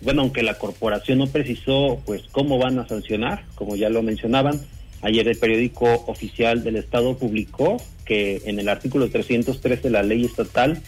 Bueno, 0.00 0.22
aunque 0.22 0.42
la 0.42 0.54
corporación 0.54 1.18
no 1.18 1.26
precisó 1.26 2.00
pues 2.06 2.22
cómo 2.30 2.58
van 2.58 2.78
a 2.78 2.86
sancionar, 2.86 3.44
como 3.54 3.74
ya 3.74 3.88
lo 3.88 4.02
mencionaban, 4.02 4.60
ayer 5.02 5.26
el 5.26 5.36
periódico 5.38 6.04
oficial 6.06 6.62
del 6.62 6.76
Estado 6.76 7.16
publicó 7.16 7.78
que 8.04 8.42
en 8.46 8.60
el 8.60 8.68
artículo 8.68 9.10
303 9.10 9.82
de 9.82 9.90
la 9.90 10.02
ley 10.02 10.24
estatal 10.24 10.80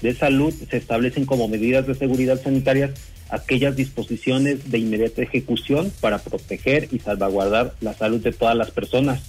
de 0.00 0.14
salud 0.14 0.52
se 0.52 0.76
establecen 0.76 1.26
como 1.26 1.48
medidas 1.48 1.86
de 1.86 1.94
seguridad 1.94 2.40
sanitarias 2.40 2.90
aquellas 3.30 3.74
disposiciones 3.74 4.70
de 4.70 4.78
inmediata 4.78 5.22
ejecución 5.22 5.92
para 6.00 6.18
proteger 6.18 6.88
y 6.92 6.98
salvaguardar 6.98 7.74
la 7.80 7.94
salud 7.94 8.20
de 8.20 8.32
todas 8.32 8.56
las 8.56 8.70
personas. 8.70 9.22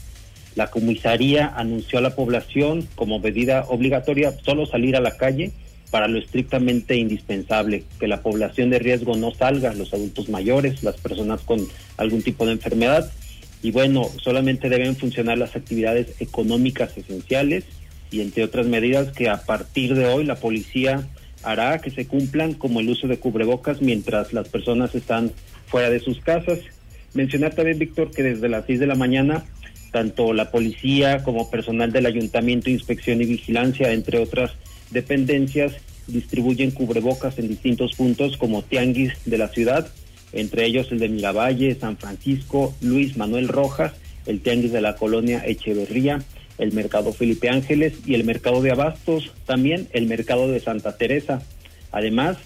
La 0.56 0.70
comisaría 0.70 1.48
anunció 1.56 2.00
a 2.00 2.02
la 2.02 2.16
población 2.16 2.88
como 2.96 3.20
medida 3.20 3.66
obligatoria 3.70 4.34
solo 4.44 4.66
salir 4.66 4.96
a 4.96 5.02
la 5.02 5.18
calle 5.18 5.54
para 5.94 6.08
lo 6.08 6.18
estrictamente 6.18 6.96
indispensable, 6.96 7.84
que 8.00 8.08
la 8.08 8.24
población 8.24 8.72
de 8.72 8.80
riesgo 8.80 9.16
no 9.16 9.30
salga, 9.30 9.76
los 9.76 9.94
adultos 9.94 10.28
mayores, 10.28 10.82
las 10.82 10.98
personas 10.98 11.42
con 11.42 11.68
algún 11.98 12.24
tipo 12.24 12.48
de 12.48 12.54
enfermedad, 12.54 13.12
y 13.62 13.70
bueno, 13.70 14.10
solamente 14.20 14.70
deben 14.70 14.96
funcionar 14.96 15.38
las 15.38 15.56
actividades 15.56 16.20
económicas 16.20 16.98
esenciales 16.98 17.66
y 18.10 18.22
entre 18.22 18.44
otras 18.44 18.66
medidas 18.66 19.12
que 19.12 19.30
a 19.30 19.46
partir 19.46 19.94
de 19.94 20.08
hoy 20.08 20.26
la 20.26 20.38
policía 20.38 21.08
hará 21.44 21.78
que 21.78 21.92
se 21.92 22.08
cumplan 22.08 22.56
como 22.56 22.80
el 22.80 22.90
uso 22.90 23.08
de 23.08 23.20
cubrebocas 23.20 23.80
mientras 23.84 24.34
las 24.34 24.50
personas 24.50 24.96
están 24.96 25.32
fuera 25.68 25.92
de 25.92 26.00
sus 26.00 26.20
casas. 26.22 26.58
Mencionar 27.14 27.54
también, 27.54 27.78
Víctor, 27.78 28.10
que 28.10 28.24
desde 28.24 28.50
las 28.50 28.66
6 28.66 28.80
de 28.80 28.88
la 28.88 28.96
mañana 28.96 29.46
tanto 29.94 30.34
la 30.34 30.50
policía 30.50 31.24
como 31.24 31.52
personal 31.52 31.92
del 31.92 32.08
ayuntamiento, 32.08 32.72
inspección 32.72 33.22
y 33.22 33.26
vigilancia, 33.26 33.94
entre 33.94 34.18
otras 34.18 34.54
dependencias, 34.94 35.74
distribuyen 36.08 36.72
cubrebocas 36.72 37.38
en 37.40 37.48
distintos 37.48 37.96
puntos 37.96 38.38
como 38.38 38.62
tianguis 38.62 39.14
de 39.26 39.38
la 39.38 39.48
ciudad, 39.50 39.88
entre 40.32 40.66
ellos 40.66 40.92
el 40.92 41.00
de 41.00 41.10
Miravalle, 41.10 41.76
San 41.76 41.98
Francisco, 41.98 42.74
Luis 42.82 43.18
Manuel 43.18 43.48
Rojas, 43.48 43.94
el 44.26 44.42
tianguis 44.42 44.72
de 44.72 44.82
la 44.82 44.96
colonia 44.96 45.44
Echeverría, 45.46 46.24
el 46.58 46.72
mercado 46.72 47.14
Felipe 47.14 47.50
Ángeles 47.50 47.94
y 48.06 48.16
el 48.16 48.24
mercado 48.24 48.62
de 48.62 48.72
Abastos, 48.72 49.32
también 49.46 49.88
el 49.92 50.08
mercado 50.08 50.48
de 50.50 50.60
Santa 50.60 50.98
Teresa. 50.98 51.42
Además, 51.92 52.38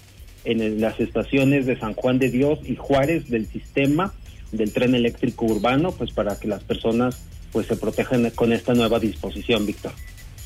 en 0.44 0.80
las 0.80 0.98
estaciones 1.00 1.66
de 1.66 1.78
San 1.78 1.94
Juan 1.94 2.18
de 2.18 2.30
Dios 2.30 2.58
y 2.64 2.76
Juárez 2.76 3.28
del 3.28 3.46
sistema 3.46 4.14
del 4.52 4.72
tren 4.72 4.94
eléctrico 4.94 5.44
urbano, 5.44 5.92
pues 5.92 6.12
para 6.12 6.38
que 6.38 6.48
las 6.48 6.62
personas 6.64 7.18
pues 7.52 7.66
se 7.66 7.76
protejan 7.76 8.30
con 8.30 8.52
esta 8.52 8.74
nueva 8.74 8.98
disposición, 8.98 9.66
Víctor. 9.66 9.92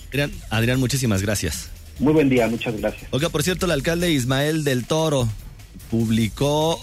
Adrián, 0.09 0.30
Adrián, 0.50 0.80
muchísimas 0.80 1.23
gracias. 1.23 1.71
Muy 1.99 2.12
buen 2.12 2.28
día, 2.28 2.49
muchas 2.49 2.76
gracias. 2.76 3.04
Oiga, 3.11 3.28
por 3.28 3.42
cierto, 3.42 3.66
el 3.66 3.72
alcalde 3.72 4.11
Ismael 4.11 4.64
del 4.64 4.84
Toro 4.87 5.28
publicó 5.90 6.80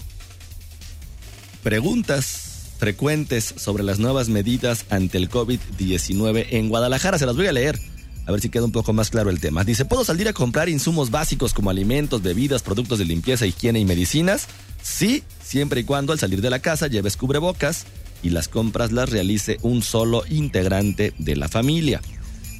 preguntas 1.62 2.50
frecuentes 2.78 3.54
sobre 3.56 3.82
las 3.82 3.98
nuevas 3.98 4.28
medidas 4.28 4.86
ante 4.88 5.18
el 5.18 5.28
COVID-19 5.28 6.46
en 6.50 6.68
Guadalajara. 6.70 7.18
Se 7.18 7.26
las 7.26 7.36
voy 7.36 7.46
a 7.46 7.52
leer. 7.52 7.78
A 8.26 8.32
ver 8.32 8.40
si 8.40 8.48
queda 8.48 8.64
un 8.64 8.72
poco 8.72 8.92
más 8.92 9.10
claro 9.10 9.28
el 9.28 9.40
tema. 9.40 9.64
Dice, 9.64 9.84
¿puedo 9.84 10.04
salir 10.04 10.28
a 10.28 10.32
comprar 10.32 10.68
insumos 10.68 11.10
básicos 11.10 11.52
como 11.52 11.68
alimentos, 11.68 12.22
bebidas, 12.22 12.62
productos 12.62 12.98
de 12.98 13.04
limpieza, 13.04 13.44
higiene 13.44 13.80
y 13.80 13.84
medicinas? 13.84 14.46
Sí, 14.82 15.24
siempre 15.42 15.80
y 15.80 15.84
cuando 15.84 16.12
al 16.12 16.18
salir 16.18 16.40
de 16.40 16.50
la 16.50 16.60
casa 16.60 16.86
lleves 16.86 17.16
cubrebocas 17.16 17.86
y 18.22 18.30
las 18.30 18.48
compras 18.48 18.92
las 18.92 19.08
realice 19.08 19.58
un 19.62 19.82
solo 19.82 20.22
integrante 20.28 21.12
de 21.18 21.36
la 21.36 21.48
familia. 21.48 22.00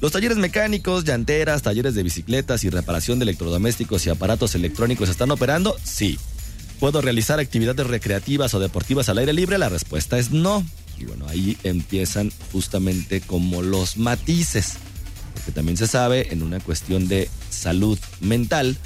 Los 0.01 0.13
talleres 0.13 0.37
mecánicos, 0.37 1.03
llanteras, 1.03 1.61
talleres 1.61 1.93
de 1.93 2.01
bicicletas 2.01 2.63
y 2.63 2.71
reparación 2.71 3.19
de 3.19 3.23
electrodomésticos 3.23 4.07
y 4.07 4.09
aparatos 4.09 4.55
electrónicos 4.55 5.09
están 5.09 5.29
operando? 5.29 5.77
Sí. 5.83 6.17
¿Puedo 6.79 7.01
realizar 7.01 7.39
actividades 7.39 7.85
recreativas 7.85 8.55
o 8.55 8.59
deportivas 8.59 9.09
al 9.09 9.19
aire 9.19 9.31
libre? 9.31 9.59
La 9.59 9.69
respuesta 9.69 10.17
es 10.17 10.31
no. 10.31 10.65
Y 10.97 11.05
bueno, 11.05 11.27
ahí 11.27 11.55
empiezan 11.61 12.31
justamente 12.51 13.21
como 13.21 13.61
los 13.61 13.97
matices. 13.97 14.77
Porque 15.35 15.51
también 15.51 15.77
se 15.77 15.85
sabe 15.85 16.33
en 16.33 16.41
una 16.41 16.59
cuestión 16.59 17.07
de 17.07 17.29
salud 17.51 17.99
mental 18.21 18.77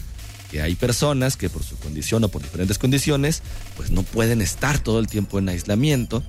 que 0.51 0.61
hay 0.61 0.75
personas 0.75 1.37
que 1.37 1.49
por 1.49 1.63
su 1.63 1.77
condición 1.77 2.25
o 2.25 2.27
por 2.27 2.41
diferentes 2.41 2.77
condiciones 2.77 3.41
pues 3.77 3.89
no 3.89 4.03
pueden 4.03 4.41
estar 4.41 4.79
todo 4.79 4.99
el 4.99 5.07
tiempo 5.07 5.39
en 5.39 5.49
aislamiento 5.49 6.23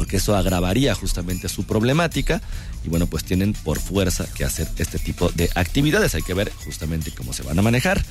porque 0.00 0.16
eso 0.16 0.34
agravaría 0.34 0.94
justamente 0.94 1.46
su 1.50 1.64
problemática 1.64 2.40
y 2.82 2.88
bueno, 2.88 3.06
pues 3.06 3.22
tienen 3.22 3.52
por 3.52 3.78
fuerza 3.78 4.26
que 4.32 4.46
hacer 4.46 4.66
este 4.78 4.98
tipo 4.98 5.28
de 5.34 5.50
actividades. 5.54 6.14
Hay 6.14 6.22
que 6.22 6.32
ver 6.32 6.50
justamente 6.64 7.10
cómo 7.10 7.34
se 7.34 7.42
van 7.42 7.58
a 7.58 7.60
manejar. 7.60 8.02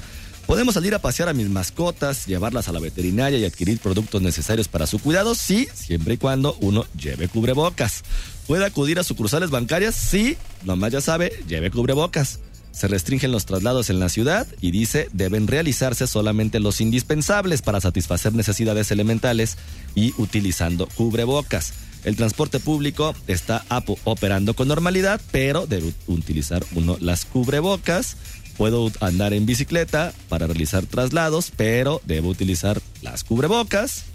¿Podemos 0.46 0.76
salir 0.76 0.94
a 0.94 1.00
pasear 1.00 1.30
a 1.30 1.34
mis 1.34 1.50
mascotas, 1.50 2.28
llevarlas 2.28 2.68
a 2.68 2.74
la 2.74 2.80
veterinaria 2.80 3.40
y 3.40 3.46
adquirir 3.46 3.80
productos 3.80 4.22
necesarios 4.22 4.68
para 4.68 4.86
su 4.86 5.00
cuidado? 5.00 5.34
Sí, 5.34 5.68
siempre 5.74 6.14
y 6.14 6.18
cuando 6.18 6.56
uno 6.62 6.86
lleve 6.96 7.28
cubrebocas. 7.28 8.04
¿Puede 8.46 8.66
acudir 8.66 9.00
a 9.00 9.04
sucursales 9.04 9.50
bancarias? 9.50 9.96
Sí, 9.96 10.38
nomás 10.66 10.92
ya 10.92 11.02
sabe, 11.02 11.44
lleve 11.48 11.72
cubrebocas. 11.72 12.40
Se 12.80 12.88
restringen 12.88 13.34
los 13.34 13.46
traslados 13.46 13.90
en 13.90 14.00
la 14.00 14.08
ciudad 14.08 14.48
y 14.62 14.72
dice 14.72 15.10
deben 15.12 15.48
realizarse 15.48 16.08
solamente 16.08 16.62
los 16.62 16.80
indispensables 16.80 17.62
para 17.62 17.82
satisfacer 17.82 18.34
necesidades 18.34 18.90
elementales 18.92 19.58
y 19.96 20.14
utilizando 20.18 20.88
cubrebocas. 20.88 21.74
El 22.06 22.16
transporte 22.16 22.62
público 22.62 23.14
está 23.28 23.66
operando 24.06 24.54
con 24.54 24.70
normalidad, 24.70 25.20
pero 25.32 25.68
debe 25.68 25.94
utilizar 26.08 26.64
uno 26.74 26.96
las 27.02 27.26
cubrebocas. 27.26 28.16
Puedo 28.56 28.90
andar 29.02 29.34
en 29.34 29.46
bicicleta 29.46 30.14
para 30.30 30.48
realizar 30.48 30.86
traslados, 30.86 31.52
pero 31.54 32.02
debo 32.06 32.30
utilizar 32.30 32.82
las 33.02 33.26
cubrebocas 33.26 34.06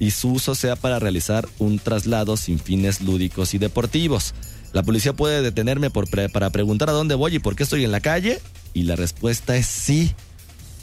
y 0.00 0.10
su 0.10 0.32
uso 0.32 0.56
sea 0.56 0.74
para 0.74 0.98
realizar 0.98 1.48
un 1.60 1.78
traslado 1.78 2.36
sin 2.36 2.58
fines 2.58 3.00
lúdicos 3.02 3.54
y 3.54 3.58
deportivos. 3.58 4.34
La 4.74 4.82
policía 4.82 5.12
puede 5.12 5.40
detenerme 5.40 5.88
por 5.88 6.08
para 6.32 6.50
preguntar 6.50 6.90
a 6.90 6.92
dónde 6.92 7.14
voy 7.14 7.36
y 7.36 7.38
por 7.38 7.54
qué 7.54 7.62
estoy 7.62 7.84
en 7.84 7.92
la 7.92 8.00
calle. 8.00 8.40
Y 8.74 8.82
la 8.82 8.96
respuesta 8.96 9.56
es 9.56 9.66
sí. 9.66 10.12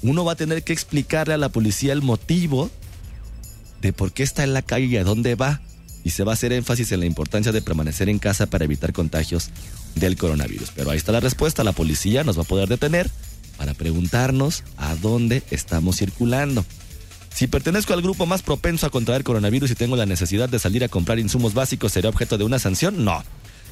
Uno 0.01 0.23
va 0.23 0.32
a 0.32 0.36
tener 0.38 0.63
que 0.63 0.71
explicarle 0.71 1.34
a 1.34 1.38
la 1.38 1.49
policía 1.49 1.91
el 1.91 2.01
motivo 2.01 2.71
de 3.82 3.91
por 3.91 4.13
qué 4.13 4.23
está 4.23 4.45
en 4.45 4.54
la 4.54 4.62
calle 4.62 4.86
y 4.86 4.95
a 4.95 5.04
dónde 5.04 5.36
va. 5.36 5.60
Y 6.06 6.12
se 6.12 6.23
va 6.23 6.32
a 6.32 6.36
hacer 6.36 6.54
énfasis 6.54 6.93
en 6.93 7.01
la 7.01 7.06
importancia 7.06 7.51
de 7.51 7.62
permanecer 7.62 8.08
en 8.08 8.17
casa 8.17 8.45
para 8.45 8.63
evitar 8.63 8.93
contagios 8.93 9.49
del 9.95 10.15
coronavirus. 10.15 10.71
Pero 10.73 10.89
ahí 10.89 10.97
está 10.97 11.12
la 11.12 11.19
respuesta. 11.19 11.65
La 11.65 11.73
policía 11.73 12.23
nos 12.23 12.38
va 12.38 12.43
a 12.43 12.45
poder 12.47 12.69
detener 12.69 13.12
para 13.58 13.73
preguntarnos 13.73 14.63
a 14.77 14.95
dónde 14.95 15.43
estamos 15.51 15.97
circulando. 15.97 16.63
Si 17.34 17.47
pertenezco 17.47 17.91
al 17.91 18.01
grupo 18.01 18.25
más 18.25 18.41
propenso 18.41 18.86
a 18.86 18.89
contraer 18.89 19.25
coronavirus 19.25 19.71
y 19.71 19.75
tengo 19.75 19.97
la 19.97 20.06
necesidad 20.06 20.47
de 20.47 20.60
salir 20.60 20.86
a 20.86 20.88
comprar 20.88 21.19
insumos 21.19 21.54
básicos, 21.54 21.91
¿seré 21.91 22.08
objeto 22.08 22.38
de 22.38 22.45
una 22.45 22.58
sanción? 22.58 23.04
No. 23.04 23.21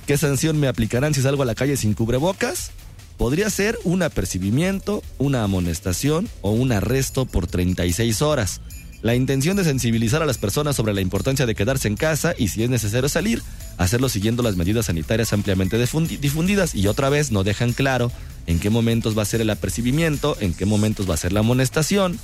¿Qué 0.09 0.17
sanción 0.17 0.59
me 0.59 0.67
aplicarán 0.67 1.13
si 1.13 1.21
salgo 1.21 1.43
a 1.43 1.45
la 1.45 1.53
calle 1.53 1.77
sin 1.77 1.93
cubrebocas? 1.93 2.71
Podría 3.19 3.47
ser 3.51 3.77
un 3.83 4.01
apercibimiento, 4.01 5.03
una 5.19 5.43
amonestación 5.43 6.27
o 6.41 6.49
un 6.49 6.71
arresto 6.71 7.27
por 7.27 7.45
36 7.45 8.23
horas. 8.23 8.59
La 9.03 9.13
intención 9.13 9.55
de 9.55 9.63
sensibilizar 9.63 10.23
a 10.23 10.25
las 10.25 10.39
personas 10.39 10.75
sobre 10.75 10.95
la 10.95 11.01
importancia 11.01 11.45
de 11.45 11.53
quedarse 11.53 11.89
en 11.89 11.95
casa 11.95 12.33
y 12.35 12.47
si 12.47 12.63
es 12.63 12.71
necesario 12.71 13.07
salir, 13.07 13.43
hacerlo 13.77 14.09
siguiendo 14.09 14.41
las 14.41 14.55
medidas 14.55 14.87
sanitarias 14.87 15.31
ampliamente 15.31 15.77
difundidas 15.77 16.73
y 16.73 16.87
otra 16.87 17.09
vez 17.09 17.31
no 17.31 17.43
dejan 17.43 17.73
claro 17.73 18.11
en 18.47 18.57
qué 18.57 18.71
momentos 18.71 19.15
va 19.15 19.21
a 19.21 19.25
ser 19.25 19.41
el 19.41 19.51
apercibimiento, 19.51 20.35
en 20.39 20.55
qué 20.55 20.65
momentos 20.65 21.07
va 21.07 21.13
a 21.13 21.17
ser 21.17 21.33
la 21.33 21.41
amonestación, 21.41 22.17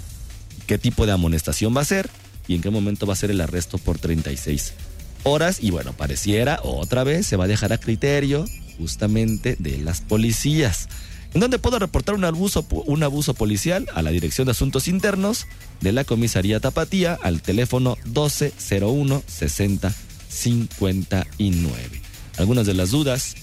qué 0.65 0.79
tipo 0.79 1.05
de 1.05 1.11
amonestación 1.11 1.77
va 1.77 1.81
a 1.81 1.85
ser 1.85 2.09
y 2.47 2.55
en 2.55 2.63
qué 2.63 2.71
momento 2.71 3.05
va 3.05 3.13
a 3.13 3.17
ser 3.17 3.29
el 3.29 3.41
arresto 3.41 3.77
por 3.77 3.99
36 3.99 4.73
horas 5.25 5.59
y 5.61 5.69
bueno, 5.71 5.91
pareciera 5.93 6.59
otra 6.63 7.03
vez 7.03 7.27
se 7.27 7.35
va 7.35 7.43
a 7.43 7.47
dejar 7.47 7.73
a 7.73 7.77
criterio 7.77 8.45
justamente 8.77 9.57
de 9.59 9.77
las 9.79 9.99
policías. 10.01 10.87
¿En 11.33 11.41
dónde 11.41 11.59
puedo 11.59 11.77
reportar 11.79 12.15
un 12.15 12.23
abuso, 12.23 12.65
un 12.69 13.03
abuso 13.03 13.33
policial? 13.33 13.89
A 13.93 14.01
la 14.01 14.11
Dirección 14.11 14.45
de 14.45 14.51
Asuntos 14.51 14.87
Internos 14.87 15.47
de 15.81 15.91
la 15.91 16.05
Comisaría 16.05 16.61
Tapatía 16.61 17.19
al 17.21 17.41
teléfono 17.41 17.97
1201 18.05 19.21
6059. 19.27 22.01
Algunas 22.37 22.65
de 22.65 22.73
las 22.73 22.91
dudas 22.91 23.35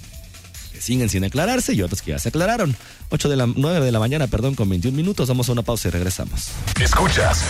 siguen 0.82 1.08
sin 1.08 1.24
aclararse 1.24 1.72
y 1.72 1.82
otros 1.82 2.02
que 2.02 2.10
ya 2.10 2.18
se 2.18 2.28
aclararon. 2.28 2.76
8 3.10 3.28
de 3.28 3.36
la 3.36 3.46
9 3.46 3.84
de 3.84 3.92
la 3.92 3.98
mañana, 3.98 4.26
perdón, 4.26 4.54
con 4.54 4.68
21 4.68 4.96
minutos. 4.96 5.28
Vamos 5.28 5.48
a 5.48 5.52
una 5.52 5.62
pausa 5.62 5.88
y 5.88 5.92
regresamos. 5.92 6.48
Escuchas 6.80 7.44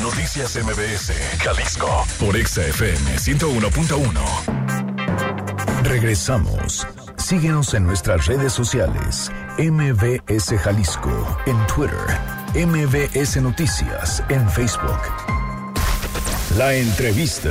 Noticias 0.00 0.56
MBS, 0.56 1.12
Jalisco, 1.38 2.06
por 2.18 2.36
XFM 2.36 3.18
101.1. 3.18 5.82
Regresamos. 5.84 6.86
Síguenos 7.16 7.74
en 7.74 7.84
nuestras 7.84 8.26
redes 8.26 8.52
sociales. 8.52 9.30
MBS 9.58 10.58
Jalisco 10.58 11.38
en 11.46 11.56
Twitter. 11.66 11.98
MBS 12.54 13.40
Noticias 13.42 14.22
en 14.28 14.48
Facebook. 14.50 15.00
La 16.56 16.74
entrevista. 16.74 17.50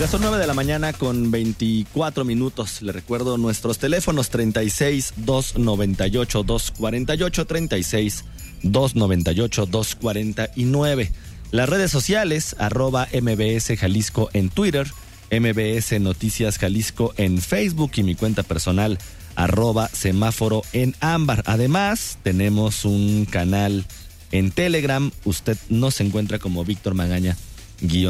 Ya 0.00 0.08
son 0.08 0.22
9 0.22 0.38
de 0.38 0.46
la 0.48 0.54
mañana 0.54 0.92
con 0.92 1.30
24 1.30 2.24
minutos. 2.24 2.82
Le 2.82 2.90
recuerdo 2.90 3.38
nuestros 3.38 3.78
teléfonos 3.78 4.28
36 4.28 5.14
298 5.18 6.42
248 6.42 7.46
36 7.46 8.24
298 8.64 9.66
249. 9.66 11.12
Las 11.52 11.68
redes 11.68 11.92
sociales 11.92 12.56
arroba 12.58 13.06
MBS 13.14 13.78
Jalisco 13.78 14.30
en 14.32 14.50
Twitter, 14.50 14.88
MBS 15.30 16.00
Noticias 16.00 16.58
Jalisco 16.58 17.14
en 17.16 17.40
Facebook 17.40 17.92
y 17.94 18.02
mi 18.02 18.16
cuenta 18.16 18.42
personal 18.42 18.98
arroba 19.36 19.88
semáforo 19.92 20.62
en 20.72 20.96
ámbar. 20.98 21.44
Además, 21.46 22.18
tenemos 22.24 22.84
un 22.84 23.26
canal 23.30 23.86
en 24.32 24.50
Telegram. 24.50 25.12
Usted 25.24 25.56
nos 25.68 26.00
encuentra 26.00 26.40
como 26.40 26.64
Víctor 26.64 26.94
Magaña 26.94 27.36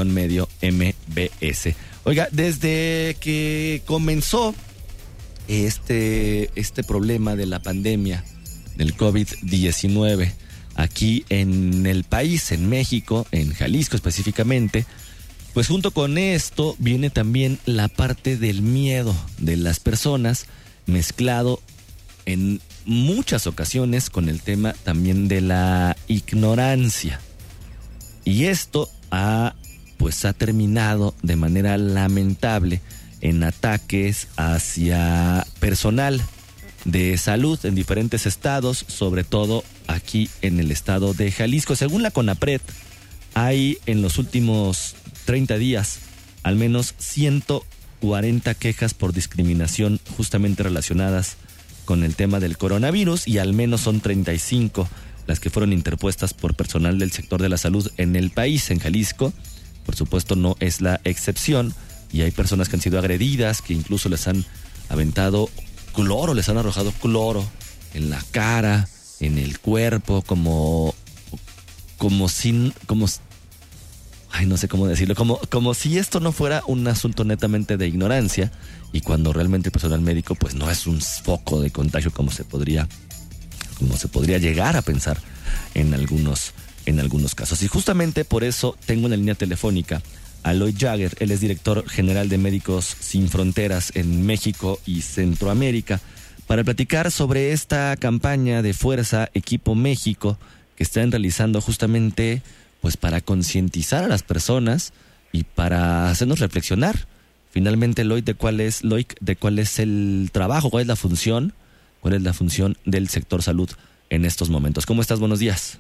medio 0.07 0.49
MBS. 0.63 1.75
Oiga, 2.05 2.29
desde 2.31 3.17
que 3.21 3.83
comenzó 3.87 4.55
este, 5.49 6.51
este 6.55 6.83
problema 6.85 7.37
de 7.37 7.47
la 7.47 7.61
pandemia 7.61 8.25
del 8.77 8.97
COVID-19 8.97 10.33
aquí 10.75 11.25
en 11.29 11.87
el 11.87 12.05
país, 12.05 12.53
en 12.53 12.69
México, 12.69 13.27
en 13.31 13.53
Jalisco 13.53 13.97
específicamente. 13.97 14.87
Pues 15.53 15.69
junto 15.69 15.93
con 15.93 16.19
esto 16.19 16.75
viene 16.79 17.11
también 17.11 17.59
la 17.65 17.89
parte 17.89 18.37
del 18.37 18.63
miedo 18.63 19.15
de 19.39 19.57
las 19.57 19.79
personas 19.79 20.47
mezclado 20.87 21.61
en 22.27 22.61
muchas 22.87 23.47
ocasiones 23.47 24.11
con 24.11 24.29
el 24.29 24.41
tema 24.41 24.75
también 24.83 25.29
de 25.29 25.41
la 25.41 25.97
ignorancia. 26.09 27.21
Y 28.25 28.47
esto 28.47 28.89
ha 29.11 29.55
pues 29.97 30.25
ha 30.25 30.33
terminado 30.33 31.15
de 31.23 31.37
manera 31.37 31.77
lamentable 31.79 32.81
en 33.21 33.43
ataques 33.43 34.29
hacia 34.37 35.47
personal 35.61 36.21
de 36.85 37.17
salud 37.17 37.59
en 37.65 37.75
diferentes 37.75 38.27
estados, 38.27 38.85
sobre 38.89 39.25
todo 39.25 39.65
aquí 39.87 40.29
en 40.43 40.61
el 40.61 40.71
estado 40.71 41.15
de 41.15 41.33
Jalisco. 41.33 41.77
Según 41.77 42.03
la 42.03 42.11
CONAPRED, 42.11 42.61
hay 43.35 43.79
en 43.87 44.03
los 44.03 44.19
últimos 44.19 44.95
30 45.25 45.57
días 45.59 46.01
al 46.43 46.57
menos 46.57 46.95
140 46.99 48.55
quejas 48.55 48.95
por 48.95 49.13
discriminación 49.13 49.99
justamente 50.17 50.63
relacionadas 50.63 51.37
con 51.85 52.05
el 52.05 52.15
tema 52.15 52.39
del 52.39 52.57
coronavirus 52.57 53.27
y 53.27 53.39
al 53.39 53.53
menos 53.53 53.81
son 53.81 54.01
35 54.01 54.89
las 55.27 55.41
que 55.41 55.51
fueron 55.51 55.73
interpuestas 55.73 56.35
por 56.35 56.55
personal 56.55 56.99
del 56.99 57.13
sector 57.13 57.41
de 57.41 57.49
la 57.49 57.57
salud 57.57 57.91
en 57.97 58.15
el 58.15 58.31
país, 58.31 58.71
en 58.71 58.79
Jalisco. 58.79 59.33
Por 59.85 59.97
supuesto 59.97 60.37
no 60.37 60.57
es 60.61 60.81
la 60.81 61.01
excepción. 61.05 61.75
Y 62.13 62.23
hay 62.23 62.31
personas 62.31 62.69
que 62.69 62.77
han 62.77 62.83
sido 62.83 62.99
agredidas, 62.99 63.61
que 63.61 63.75
incluso 63.75 64.09
les 64.09 64.29
han 64.29 64.45
aventado 64.89 65.51
cloro, 65.95 66.35
les 66.35 66.49
han 66.49 66.59
arrojado 66.59 66.93
cloro 66.93 67.45
en 67.95 68.11
la 68.11 68.23
cara, 68.31 68.89
en 69.21 69.39
el 69.39 69.59
cuerpo, 69.59 70.23
como 70.23 70.95
como 71.97 72.29
sin 72.29 72.75
como 72.87 73.07
ay, 74.33 74.47
no 74.47 74.57
sé 74.57 74.69
cómo 74.69 74.87
decirlo, 74.87 75.15
como 75.15 75.39
como 75.49 75.75
si 75.75 75.99
esto 75.99 76.21
no 76.21 76.33
fuera 76.33 76.63
un 76.67 76.87
asunto 76.89 77.25
netamente 77.25 77.77
de 77.77 77.87
ignorancia 77.87 78.53
y 78.93 79.01
cuando 79.01 79.33
realmente 79.33 79.69
el 79.69 79.73
personal 79.73 80.01
médico 80.01 80.35
pues 80.35 80.55
no 80.55 80.71
es 80.71 80.87
un 80.87 81.01
foco 81.01 81.61
de 81.61 81.71
contagio 81.71 82.13
como 82.13 82.31
se 82.31 82.45
podría 82.45 82.89
como 83.79 83.97
se 83.97 84.09
podría 84.09 84.39
llegar 84.39 84.77
a 84.77 84.83
pensar 84.83 85.19
en 85.75 85.95
algunos 85.95 86.53
en 86.87 87.01
algunos 87.01 87.35
casos. 87.35 87.63
Y 87.63 87.69
justamente 87.69 88.25
por 88.25 88.45
eso 88.45 88.77
tengo 88.87 89.07
una 89.07 89.17
línea 89.17 89.35
telefónica 89.35 90.03
a 90.43 90.53
Lloyd 90.53 90.77
Jagger. 90.79 91.17
Él 91.19 91.31
es 91.31 91.41
director 91.41 91.89
general 91.89 92.29
de 92.29 92.39
Médicos 92.39 92.97
Sin 93.01 93.29
Fronteras 93.29 93.93
en 93.95 94.25
México 94.27 94.81
y 94.87 95.03
Centroamérica 95.03 96.01
para 96.47 96.65
platicar 96.65 97.11
sobre 97.11 97.53
esta 97.53 97.97
campaña 97.97 98.63
de 98.63 98.75
Fuerza 98.75 99.31
Equipo 99.35 99.75
México 99.75 100.39
que 100.77 100.83
están 100.83 101.11
realizando 101.11 101.61
justamente 101.61 102.43
pues 102.81 102.97
para 102.97 103.21
concientizar 103.21 104.05
a 104.05 104.09
las 104.09 104.23
personas 104.23 104.93
y 105.33 105.45
para 105.45 106.11
hacernos 106.11 106.39
reflexionar. 106.39 107.07
Finalmente, 107.51 108.05
Lloyd, 108.05 108.25
de 108.25 108.35
cuál 108.35 108.61
es 108.61 108.83
Lloyd, 108.83 109.07
de 109.21 109.37
cuál 109.37 109.59
es 109.59 109.79
el 109.79 110.29
trabajo, 110.33 110.71
cuál 110.71 110.83
es 110.83 110.89
la 110.89 110.97
función, 110.97 111.55
cuál 112.01 112.15
es 112.15 112.23
la 112.23 112.35
función 112.35 112.77
del 112.85 113.09
sector 113.09 113.43
salud 113.43 113.71
en 114.11 114.25
estos 114.25 114.51
momentos. 114.51 114.87
¿Cómo 114.87 115.01
estás? 115.01 115.21
Buenos 115.21 115.39
días. 115.39 115.79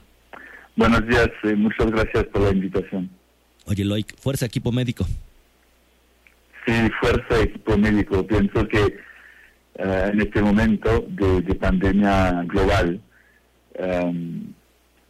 Buenos 0.77 1.07
días, 1.07 1.31
eh, 1.45 1.55
muchas 1.55 1.91
gracias 1.91 2.25
por 2.25 2.43
la 2.43 2.51
invitación. 2.51 3.09
Oye, 3.67 3.85
Loic, 3.85 4.15
fuerza 4.19 4.47
equipo 4.47 4.73
médico. 4.73 5.07
Sí, 6.67 6.73
fuerza 7.01 7.43
equipo 7.43 7.79
médico. 7.79 8.27
Pienso 8.27 8.67
que 8.69 8.97
eh, 9.77 10.11
en 10.13 10.21
este 10.21 10.43
momento 10.43 11.07
de, 11.09 11.55
pandemia 11.55 12.43
global 12.47 13.01
em, 13.75 14.53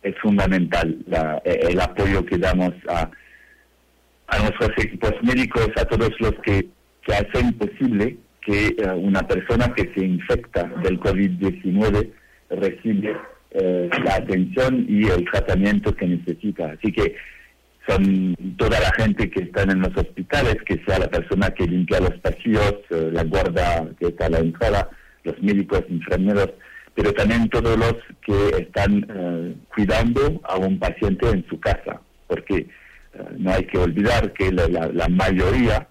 es 0.02 0.14
fundamental 0.20 0.98
e, 1.44 1.68
el 1.70 1.80
apoyo 1.80 2.24
que 2.26 2.38
damos 2.38 2.72
a, 2.88 3.10
a 4.28 4.38
nuestros 4.38 4.70
equipos 4.78 5.12
médicos, 5.22 5.68
a 5.76 5.84
todos 5.86 6.10
los 6.20 6.34
que, 6.44 6.68
que 7.06 7.14
hacen 7.14 7.52
posible 7.54 8.18
que 8.42 8.68
eh, 8.68 8.90
una 8.90 9.26
persona 9.26 9.72
que 9.74 9.90
se 9.94 10.04
infecta 10.04 10.64
del 10.82 11.00
COVID-19 11.00 12.10
recibe 12.50 13.16
eh, 13.54 13.88
la 14.04 14.16
atención 14.16 14.84
y 14.88 15.06
el 15.06 15.24
tratamiento 15.30 15.94
que 15.94 16.06
necesita. 16.06 16.72
Así 16.72 16.92
que 16.92 17.14
son 17.86 18.34
toda 18.56 18.80
la 18.80 18.92
gente 18.92 19.30
que 19.30 19.44
está 19.44 19.62
en 19.62 19.80
los 19.80 19.96
hospitales, 19.96 20.56
que 20.66 20.82
sea 20.86 20.98
la 20.98 21.08
persona 21.08 21.50
que 21.50 21.66
limpia 21.66 22.00
los 22.00 22.18
pasillos, 22.20 22.74
eh, 22.90 23.10
la 23.12 23.24
guarda 23.24 23.88
que 23.98 24.08
está 24.08 24.26
a 24.26 24.30
la 24.30 24.38
entrada, 24.38 24.88
los 25.24 25.40
médicos, 25.42 25.84
enfermeros, 25.88 26.50
pero 26.94 27.12
también 27.12 27.48
todos 27.48 27.76
los 27.78 27.94
que 28.24 28.62
están 28.62 29.06
eh, 29.08 29.54
cuidando 29.74 30.40
a 30.44 30.56
un 30.56 30.78
paciente 30.78 31.28
en 31.28 31.46
su 31.48 31.60
casa, 31.60 32.00
porque 32.26 32.56
eh, 32.56 32.68
no 33.38 33.52
hay 33.52 33.64
que 33.64 33.78
olvidar 33.78 34.32
que 34.32 34.50
la, 34.50 35.08
mayoría 35.08 35.86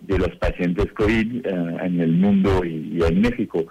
de 0.00 0.18
los 0.18 0.34
pacientes 0.36 0.86
COVID 0.92 1.46
en 1.46 2.00
el 2.00 2.12
mundo 2.12 2.64
y, 2.64 3.00
en 3.02 3.20
México 3.20 3.66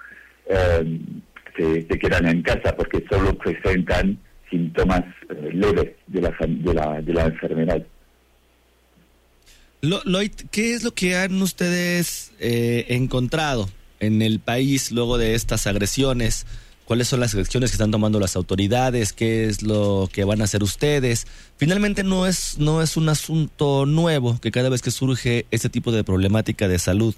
se, 1.58 2.00
quedan 2.00 2.28
en 2.28 2.42
casa 2.42 2.76
porque 2.76 3.04
solo 3.10 3.38
presentan 3.38 4.20
síntomas 4.50 5.04
eh, 5.30 5.50
leves 5.54 5.92
de 6.08 6.22
la, 6.22 6.36
de 6.40 6.74
la, 6.74 7.02
de 7.02 7.14
la 7.14 7.26
enfermedad. 7.26 7.86
Lloyd, 9.82 10.32
¿qué 10.52 10.74
es 10.74 10.84
lo 10.84 10.94
que 10.94 11.16
han 11.16 11.42
ustedes 11.42 12.32
eh, 12.40 12.86
encontrado 12.90 13.70
en 14.00 14.22
el 14.22 14.40
país 14.40 14.92
luego 14.92 15.18
de 15.18 15.36
estas 15.36 15.68
agresiones? 15.68 16.46
¿Cuáles 16.86 17.10
son 17.10 17.20
las 17.20 17.36
acciones 17.36 17.72
que 17.72 17.76
están 17.76 17.92
tomando 17.92 18.20
las 18.20 18.36
autoridades? 18.36 19.12
¿Qué 19.12 19.46
es 19.46 19.62
lo 19.62 20.10
que 20.12 20.24
van 20.24 20.42
a 20.42 20.46
hacer 20.46 20.64
ustedes? 20.64 21.28
Finalmente 21.58 22.04
no 22.04 22.26
es, 22.26 22.58
no 22.60 22.82
es 22.82 22.96
un 22.96 23.10
asunto 23.10 23.86
nuevo 23.86 24.40
que 24.40 24.52
cada 24.52 24.70
vez 24.70 24.82
que 24.82 24.92
surge 24.92 25.46
este 25.52 25.70
tipo 25.70 25.92
de 25.92 26.04
problemática 26.04 26.68
de 26.68 26.80
salud 26.80 27.14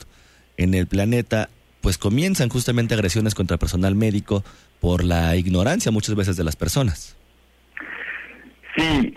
en 0.58 0.74
el 0.74 0.88
planeta, 0.88 1.50
pues 1.82 1.98
comienzan 1.98 2.50
justamente 2.50 2.94
agresiones 2.94 3.36
contra 3.36 3.58
personal 3.58 3.96
médico 3.96 4.44
por 4.80 5.04
la 5.04 5.36
ignorancia 5.36 5.92
muchas 5.92 6.16
veces 6.16 6.38
de 6.38 6.44
las 6.44 6.56
personas. 6.56 7.16
Sí, 8.78 9.14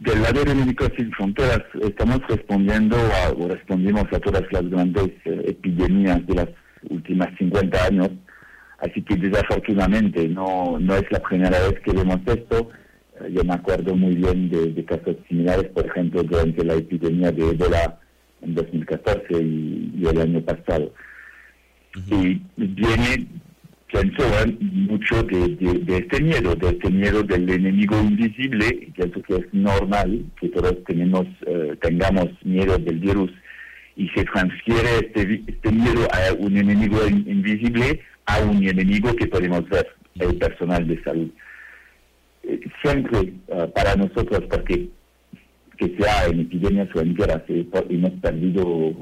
del 0.00 0.22
lado 0.22 0.44
de 0.44 0.54
Médicos 0.54 0.92
Sin 0.96 1.10
Fronteras 1.12 1.62
estamos 1.82 2.20
respondiendo 2.28 2.96
o 3.36 3.48
respondimos 3.48 4.04
a 4.12 4.20
todas 4.20 4.44
las 4.52 4.68
grandes 4.70 5.08
eh, 5.24 5.42
epidemias 5.46 6.24
de 6.26 6.34
las 6.34 6.48
últimas 6.90 7.28
50 7.38 7.84
años, 7.84 8.10
así 8.78 9.02
que 9.02 9.16
desafortunadamente 9.16 10.28
no, 10.28 10.78
no 10.78 10.94
es 10.94 11.04
la 11.10 11.20
primera 11.20 11.58
vez 11.58 11.80
que 11.80 11.92
vemos 11.92 12.20
esto. 12.26 12.70
Eh, 13.20 13.32
yo 13.32 13.42
me 13.44 13.54
acuerdo 13.54 13.96
muy 13.96 14.14
bien 14.14 14.50
de, 14.50 14.84
casos 14.84 15.16
similares, 15.28 15.68
por 15.70 15.86
ejemplo, 15.86 16.22
durante 16.22 16.64
la 16.64 16.74
epidemia 16.74 17.32
de 17.32 17.50
Ebola 17.50 17.98
en 18.42 18.54
2014 18.54 19.24
y, 19.32 20.02
el 20.08 20.20
año 20.20 20.40
pasado. 20.42 20.92
Y 22.10 22.40
viene 22.56 23.26
pienso 23.88 24.22
mucho 24.60 25.22
de, 25.22 25.98
este 25.98 26.20
miedo, 26.20 26.54
de 26.56 26.68
este 26.68 26.90
miedo 26.90 27.22
del 27.22 27.48
enemigo 27.48 27.98
invisible, 28.00 28.90
pienso 28.94 29.22
que 29.22 29.36
es 29.36 29.54
normal 29.54 30.24
que 30.40 30.48
todos 30.48 30.74
tenemos, 30.86 31.26
eh, 31.46 31.76
tengamos 31.80 32.26
miedo 32.44 32.76
del 32.78 32.98
virus 32.98 33.30
y 33.96 34.08
se 34.10 34.24
transfiere 34.24 34.88
este, 35.00 35.42
este 35.46 35.72
miedo 35.72 36.06
a 36.12 36.34
un 36.34 36.56
enemigo 36.56 36.98
invisible 37.08 38.00
a 38.26 38.40
un 38.40 38.66
enemigo 38.66 39.14
que 39.14 39.26
podemos 39.28 39.66
ver, 39.68 39.86
el 40.16 40.36
personal 40.36 40.86
de 40.86 41.02
salud. 41.02 41.30
Eh, 42.42 42.60
siempre 42.82 43.32
eh, 43.48 43.70
para 43.74 43.94
nosotros, 43.94 44.42
porque 44.50 44.88
que 45.78 45.96
sea 45.98 46.26
en 46.26 46.40
epidemias 46.40 46.88
o 46.94 47.00
en 47.00 47.14
guerras, 47.14 47.42
hemos 47.48 48.12
perdido 48.22 48.94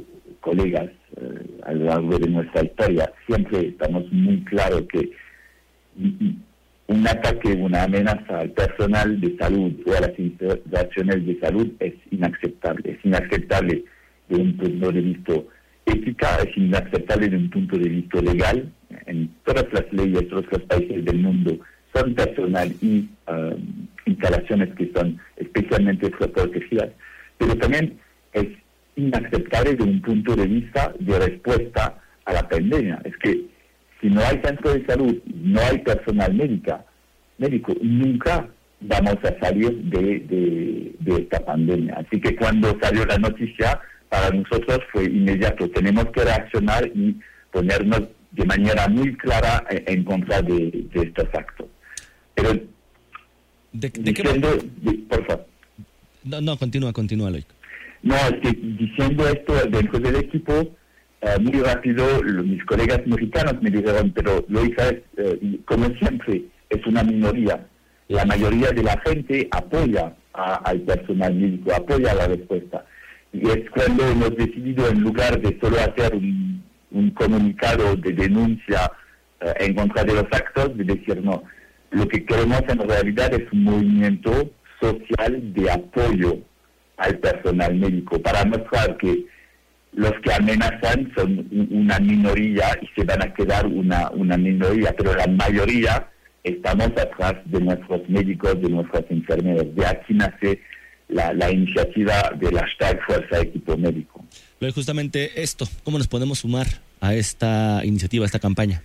colegas 0.44 0.90
eh, 1.16 1.60
a 1.64 1.72
lo 1.72 1.86
largo 1.86 2.18
de 2.18 2.28
nuestra 2.28 2.62
historia, 2.64 3.10
siempre 3.26 3.68
estamos 3.68 4.04
muy 4.12 4.44
claros 4.44 4.82
que 4.92 5.10
un 6.86 7.08
ataque, 7.08 7.52
una 7.52 7.84
amenaza 7.84 8.40
al 8.40 8.50
personal 8.50 9.18
de 9.20 9.36
salud 9.38 9.72
o 9.86 9.92
a 9.96 10.00
las 10.02 10.18
instituciones 10.18 11.26
de 11.26 11.40
salud 11.40 11.68
es 11.80 11.94
inaceptable. 12.10 12.90
Es 12.90 13.04
inaceptable 13.04 13.84
de 14.28 14.36
un 14.36 14.56
punto 14.56 14.92
de 14.92 15.00
vista 15.00 15.32
ética, 15.86 16.36
es 16.46 16.56
inaceptable 16.56 17.28
de 17.28 17.36
un 17.36 17.50
punto 17.50 17.78
de 17.78 17.88
vista 17.88 18.20
legal. 18.20 18.70
En 19.06 19.30
todas 19.44 19.66
las 19.72 19.90
leyes, 19.92 20.28
de 20.28 20.30
los 20.30 20.62
países 20.68 21.04
del 21.04 21.18
mundo 21.20 21.58
son 21.94 22.14
personal 22.14 22.70
y 22.82 23.08
um, 23.28 23.86
instalaciones 24.04 24.74
que 24.74 24.90
son 24.94 25.18
especialmente 25.36 26.10
protegidas, 26.10 26.90
pero 27.38 27.56
también 27.56 27.96
es 28.32 28.48
inaceptable 28.96 29.74
de 29.74 29.82
un 29.82 30.00
punto 30.00 30.36
de 30.36 30.46
vista 30.46 30.92
de 30.98 31.18
respuesta 31.18 31.98
a 32.24 32.32
la 32.32 32.48
pandemia. 32.48 33.00
Es 33.04 33.16
que 33.18 33.44
si 34.00 34.08
no 34.08 34.20
hay 34.20 34.40
centro 34.44 34.72
de 34.72 34.84
salud, 34.86 35.16
no 35.26 35.60
hay 35.60 35.78
personal 35.78 36.34
médica, 36.34 36.84
médico, 37.38 37.74
nunca 37.82 38.48
vamos 38.80 39.16
a 39.24 39.38
salir 39.40 39.72
de, 39.84 40.94
de, 40.98 41.16
esta 41.22 41.44
pandemia. 41.44 41.94
Así 41.94 42.20
que 42.20 42.36
cuando 42.36 42.76
salió 42.80 43.04
la 43.06 43.18
noticia, 43.18 43.80
para 44.08 44.30
nosotros 44.30 44.80
fue 44.92 45.04
inmediato. 45.04 45.68
Tenemos 45.70 46.04
que 46.12 46.22
reaccionar 46.22 46.86
y 46.94 47.16
ponernos 47.50 48.02
de 48.32 48.44
manera 48.44 48.88
muy 48.88 49.16
clara 49.16 49.64
en 49.70 50.04
contra 50.04 50.42
de, 50.42 50.86
estos 50.92 51.28
actos. 51.32 51.66
Pero 52.34 52.52
¿De, 53.72 53.88
diciendo, 53.88 54.48
por 55.08 55.26
favor. 55.26 55.46
No, 56.24 56.40
no, 56.40 56.56
continúa, 56.56 56.92
continúa, 56.92 57.30
Loic. 57.30 57.46
No, 58.04 58.14
es 58.16 58.34
que 58.42 58.52
diciendo 58.52 59.26
esto 59.26 59.54
dentro 59.70 59.98
del 59.98 60.16
equipo, 60.16 60.52
eh, 61.22 61.38
muy 61.40 61.58
rápido 61.62 62.04
mis 62.22 62.62
colegas 62.66 63.00
mexicanos 63.06 63.54
me 63.62 63.70
dijeron, 63.70 64.12
pero 64.14 64.44
Loica, 64.48 64.90
eh, 64.90 65.58
como 65.64 65.86
siempre, 65.96 66.44
es 66.68 66.86
una 66.86 67.02
minoría. 67.02 67.66
La 68.08 68.26
mayoría 68.26 68.72
de 68.72 68.82
la 68.82 69.00
gente 69.06 69.48
apoya 69.50 70.14
al 70.34 70.80
personal 70.82 71.34
médico, 71.34 71.72
apoya 71.72 72.12
la 72.12 72.28
respuesta. 72.28 72.84
Y 73.32 73.48
es 73.48 73.70
cuando 73.70 74.06
hemos 74.06 74.36
decidido, 74.36 74.86
en 74.86 75.00
lugar 75.00 75.40
de 75.40 75.58
solo 75.58 75.78
hacer 75.78 76.14
un, 76.14 76.62
comunicado 77.14 77.96
de 77.96 78.12
denuncia 78.12 78.92
eh, 79.40 79.54
en 79.60 79.74
contra 79.74 80.04
de 80.04 80.12
los 80.12 80.26
actos, 80.30 80.76
de 80.76 80.84
decir, 80.84 81.22
no, 81.22 81.42
lo 81.90 82.06
que 82.06 82.22
queremos 82.26 82.60
en 82.68 82.86
realidad 82.86 83.32
es 83.32 83.50
un 83.50 83.64
movimiento 83.64 84.50
social 84.78 85.54
de 85.54 85.70
apoyo 85.70 86.38
al 86.96 87.18
personal 87.18 87.74
médico 87.74 88.20
para 88.20 88.44
mostrar 88.44 88.96
que 88.98 89.26
los 89.92 90.12
que 90.22 90.32
amenazan 90.32 91.12
son 91.16 91.46
una 91.70 91.98
minoría 92.00 92.78
y 92.82 92.86
se 92.94 93.04
van 93.04 93.22
a 93.22 93.32
quedar 93.32 93.66
una, 93.66 94.10
una 94.10 94.36
minoría, 94.36 94.92
pero 94.96 95.14
la 95.14 95.26
mayoría 95.26 96.08
estamos 96.42 96.88
atrás 96.88 97.34
de 97.46 97.60
nuestros 97.60 98.08
médicos, 98.08 98.60
de 98.60 98.68
nuestras 98.68 99.04
enfermeras. 99.08 99.66
De 99.74 99.86
aquí 99.86 100.14
nace 100.14 100.60
la, 101.08 101.32
la 101.32 101.50
iniciativa 101.50 102.32
del 102.38 102.58
hashtag 102.58 103.00
Fuerza 103.06 103.40
Equipo 103.40 103.76
Médico. 103.76 104.24
Pero 104.58 104.72
justamente 104.72 105.42
esto, 105.42 105.66
¿cómo 105.84 105.98
nos 105.98 106.08
podemos 106.08 106.40
sumar 106.40 106.66
a 107.00 107.14
esta 107.14 107.80
iniciativa, 107.84 108.24
a 108.24 108.26
esta 108.26 108.40
campaña? 108.40 108.82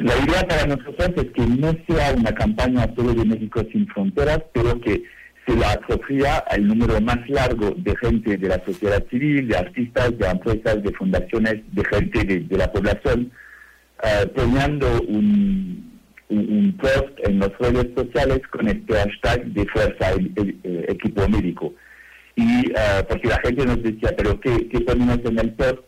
La 0.00 0.16
idea 0.16 0.46
para 0.48 0.66
nosotros 0.66 1.10
es 1.16 1.32
que 1.32 1.46
no 1.46 1.76
sea 1.86 2.12
una 2.14 2.32
campaña 2.32 2.88
solo 2.96 3.14
de 3.14 3.24
Médicos 3.24 3.66
Sin 3.72 3.86
Fronteras, 3.88 4.40
pero 4.52 4.80
que 4.80 5.02
se 5.48 5.56
la 5.56 5.72
apropia 5.72 6.38
al 6.50 6.66
número 6.66 7.00
más 7.00 7.18
largo 7.28 7.70
de 7.78 7.96
gente 7.96 8.36
de 8.36 8.48
la 8.48 8.62
sociedad 8.64 9.02
civil, 9.08 9.48
de 9.48 9.56
artistas, 9.56 10.16
de 10.18 10.26
empresas, 10.26 10.82
de 10.82 10.92
fundaciones, 10.92 11.62
de 11.72 11.84
gente 11.84 12.24
de, 12.24 12.56
la 12.56 12.70
población, 12.70 13.32
uh, 14.02 14.28
poniendo 14.34 14.86
un, 15.08 15.86
post 16.78 17.18
en 17.24 17.38
las 17.38 17.50
redes 17.58 17.86
sociales 17.96 18.40
con 18.50 18.68
este 18.68 18.94
hashtag 18.94 19.46
de 19.46 19.66
fuerza 19.66 20.10
el, 20.12 20.84
equipo 20.88 21.26
médico. 21.28 21.72
Y 22.36 22.70
uh, 22.70 23.04
porque 23.08 23.28
la 23.28 23.40
gente 23.40 23.64
nos 23.64 23.82
decía, 23.82 24.14
pero 24.16 24.38
¿qué, 24.40 24.68
qué 24.68 24.80
ponemos 24.80 25.18
en 25.24 25.38
el 25.38 25.52
post? 25.54 25.78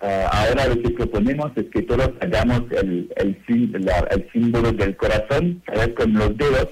Uh, 0.00 0.28
ahora 0.30 0.68
lo 0.68 0.80
que 0.82 0.90
proponemos 0.90 1.50
es 1.56 1.64
que 1.72 1.82
todos 1.82 2.10
hagamos 2.20 2.62
el, 2.70 3.10
el, 3.16 3.36
el 3.48 4.30
símbolo 4.32 4.70
del 4.72 4.96
corazón, 4.96 5.60
¿sabes? 5.66 5.88
con 5.96 6.12
los 6.12 6.36
dedos, 6.36 6.68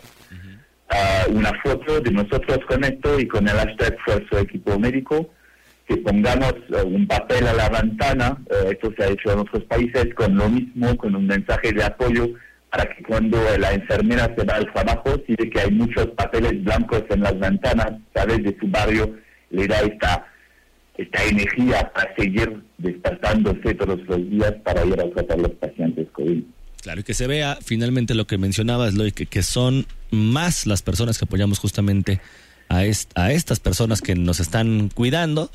una 1.31 1.53
foto 1.63 2.01
de 2.01 2.11
nosotros 2.11 2.59
con 2.69 2.85
esto 2.85 3.19
y 3.19 3.27
con 3.27 3.49
el 3.49 3.57
hashtag 3.57 3.97
Fuerza 4.05 4.41
Equipo 4.41 4.79
Médico, 4.79 5.31
que 5.87 5.97
pongamos 5.99 6.55
eh, 6.71 6.83
un 6.85 7.07
papel 7.07 7.47
a 7.47 7.53
la 7.53 7.69
ventana, 7.69 8.37
eh, 8.51 8.71
esto 8.73 8.93
se 8.97 9.05
ha 9.05 9.09
hecho 9.09 9.33
en 9.33 9.41
otros 9.41 9.65
países, 9.65 10.13
con 10.15 10.37
lo 10.37 10.49
mismo, 10.49 10.97
con 10.97 11.15
un 11.15 11.27
mensaje 11.27 11.73
de 11.73 11.85
apoyo, 11.85 12.29
para 12.71 12.85
que 12.95 13.03
cuando 13.05 13.39
la 13.59 13.73
enfermera 13.73 14.33
se 14.37 14.45
va 14.45 14.57
al 14.57 14.73
trabajo, 14.73 15.17
si 15.27 15.35
ve 15.37 15.49
que 15.49 15.61
hay 15.61 15.71
muchos 15.71 16.07
papeles 16.17 16.63
blancos 16.65 17.05
en 17.11 17.21
las 17.21 17.39
ventanas, 17.39 17.93
sabes, 18.15 18.43
de 18.43 18.57
su 18.59 18.67
barrio, 18.69 19.15
le 19.51 19.67
da 19.67 19.81
esta, 19.81 20.27
esta 20.97 21.25
energía 21.25 21.91
para 21.95 22.15
seguir 22.17 22.61
despertándose 22.79 23.75
todos 23.75 24.01
los 24.09 24.31
días 24.31 24.55
para 24.65 24.85
ir 24.85 25.01
a 25.01 25.11
tratar 25.11 25.39
a 25.39 25.43
los 25.43 25.53
pacientes 25.53 26.09
COVID. 26.13 26.43
Claro, 26.83 27.01
y 27.01 27.05
que 27.05 27.15
se 27.15 27.27
vea 27.27 27.59
finalmente 27.65 28.15
lo 28.15 28.27
que 28.27 28.39
mencionabas, 28.39 28.95
Loy, 28.95 29.13
que, 29.13 29.27
que 29.27 29.43
son 29.43 29.87
más 30.11 30.67
las 30.67 30.83
personas 30.83 31.19
que 31.19 31.25
apoyamos 31.25 31.59
justamente 31.59 32.21
a, 32.69 32.85
estas 32.85 33.61
personas 33.61 34.01
que 34.01 34.15
nos 34.15 34.41
están 34.41 34.91
cuidando 34.93 35.51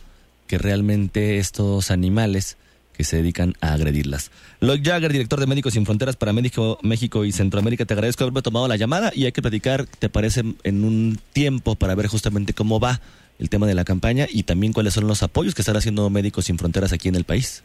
que 0.48 0.58
realmente 0.58 1.38
estos 1.38 1.92
animales 1.92 2.58
que 2.94 3.04
se 3.04 3.18
dedican 3.18 3.54
a 3.62 3.74
agredirlas. 3.74 4.32
Lloyd 4.60 4.82
Jagger, 4.84 5.12
director 5.12 5.40
de 5.40 5.48
Médicos 5.48 5.74
Sin 5.74 5.86
Fronteras 5.86 6.16
para 6.18 6.34
México, 6.34 6.78
México 6.82 7.24
y 7.26 7.32
Centroamérica, 7.32 7.86
te 7.86 7.94
agradezco 7.94 8.24
haberme 8.24 8.42
tomado 8.42 8.68
la 8.68 8.76
llamada 8.76 9.12
y 9.16 9.26
hay 9.26 9.32
que 9.32 9.42
platicar, 9.42 9.86
¿te 9.86 10.10
parece, 10.10 10.44
en 10.64 10.84
un 10.84 11.20
tiempo 11.34 11.76
para 11.76 11.96
ver 11.96 12.08
justamente 12.08 12.54
cómo 12.54 12.80
va 12.80 13.00
el 13.40 13.50
tema 13.50 13.66
de 13.66 13.76
la 13.76 13.86
campaña 13.86 14.28
y 14.30 14.44
también 14.44 14.74
cuáles 14.74 14.94
son 14.94 15.08
los 15.08 15.24
apoyos 15.24 15.56
que 15.56 15.62
están 15.62 15.78
haciendo 15.78 16.10
Médicos 16.10 16.46
Sin 16.46 16.58
Fronteras 16.58 16.94
aquí 16.94 17.08
en 17.08 17.16
el 17.16 17.24
país? 17.24 17.64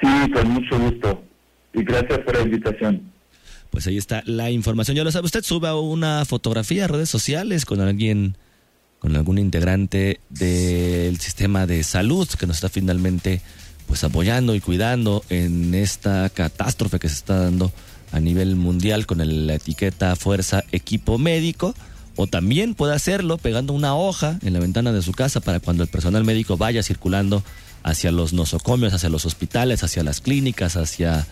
Sí, 0.00 0.30
con 0.32 0.50
mucho 0.50 0.78
gusto 0.78 1.22
y 1.74 1.84
gracias 1.84 2.18
por 2.20 2.36
la 2.36 2.42
invitación. 2.42 3.15
Pues 3.70 3.86
ahí 3.86 3.96
está 3.96 4.22
la 4.26 4.50
información. 4.50 4.96
Ya 4.96 5.04
lo 5.04 5.12
sabe, 5.12 5.26
usted 5.26 5.44
suba 5.44 5.78
una 5.78 6.24
fotografía 6.24 6.84
a 6.84 6.88
redes 6.88 7.08
sociales 7.08 7.64
con 7.64 7.80
alguien, 7.80 8.36
con 8.98 9.16
algún 9.16 9.38
integrante 9.38 10.20
del 10.30 11.18
sistema 11.20 11.66
de 11.66 11.82
salud 11.82 12.28
que 12.28 12.46
nos 12.46 12.56
está 12.56 12.68
finalmente 12.68 13.42
pues 13.86 14.02
apoyando 14.04 14.54
y 14.54 14.60
cuidando 14.60 15.24
en 15.28 15.74
esta 15.74 16.28
catástrofe 16.30 16.98
que 16.98 17.08
se 17.08 17.14
está 17.14 17.38
dando 17.40 17.72
a 18.12 18.20
nivel 18.20 18.56
mundial 18.56 19.06
con 19.06 19.18
la 19.18 19.54
etiqueta 19.54 20.16
Fuerza 20.16 20.64
Equipo 20.72 21.18
Médico. 21.18 21.74
O 22.18 22.26
también 22.26 22.74
puede 22.74 22.94
hacerlo 22.94 23.36
pegando 23.36 23.74
una 23.74 23.94
hoja 23.94 24.38
en 24.42 24.54
la 24.54 24.58
ventana 24.58 24.90
de 24.90 25.02
su 25.02 25.12
casa 25.12 25.40
para 25.40 25.60
cuando 25.60 25.82
el 25.82 25.90
personal 25.90 26.24
médico 26.24 26.56
vaya 26.56 26.82
circulando 26.82 27.44
hacia 27.82 28.10
los 28.10 28.32
nosocomios, 28.32 28.94
hacia 28.94 29.10
los 29.10 29.26
hospitales, 29.26 29.84
hacia 29.84 30.02
las 30.02 30.22
clínicas, 30.22 30.76
hacia 30.76 31.26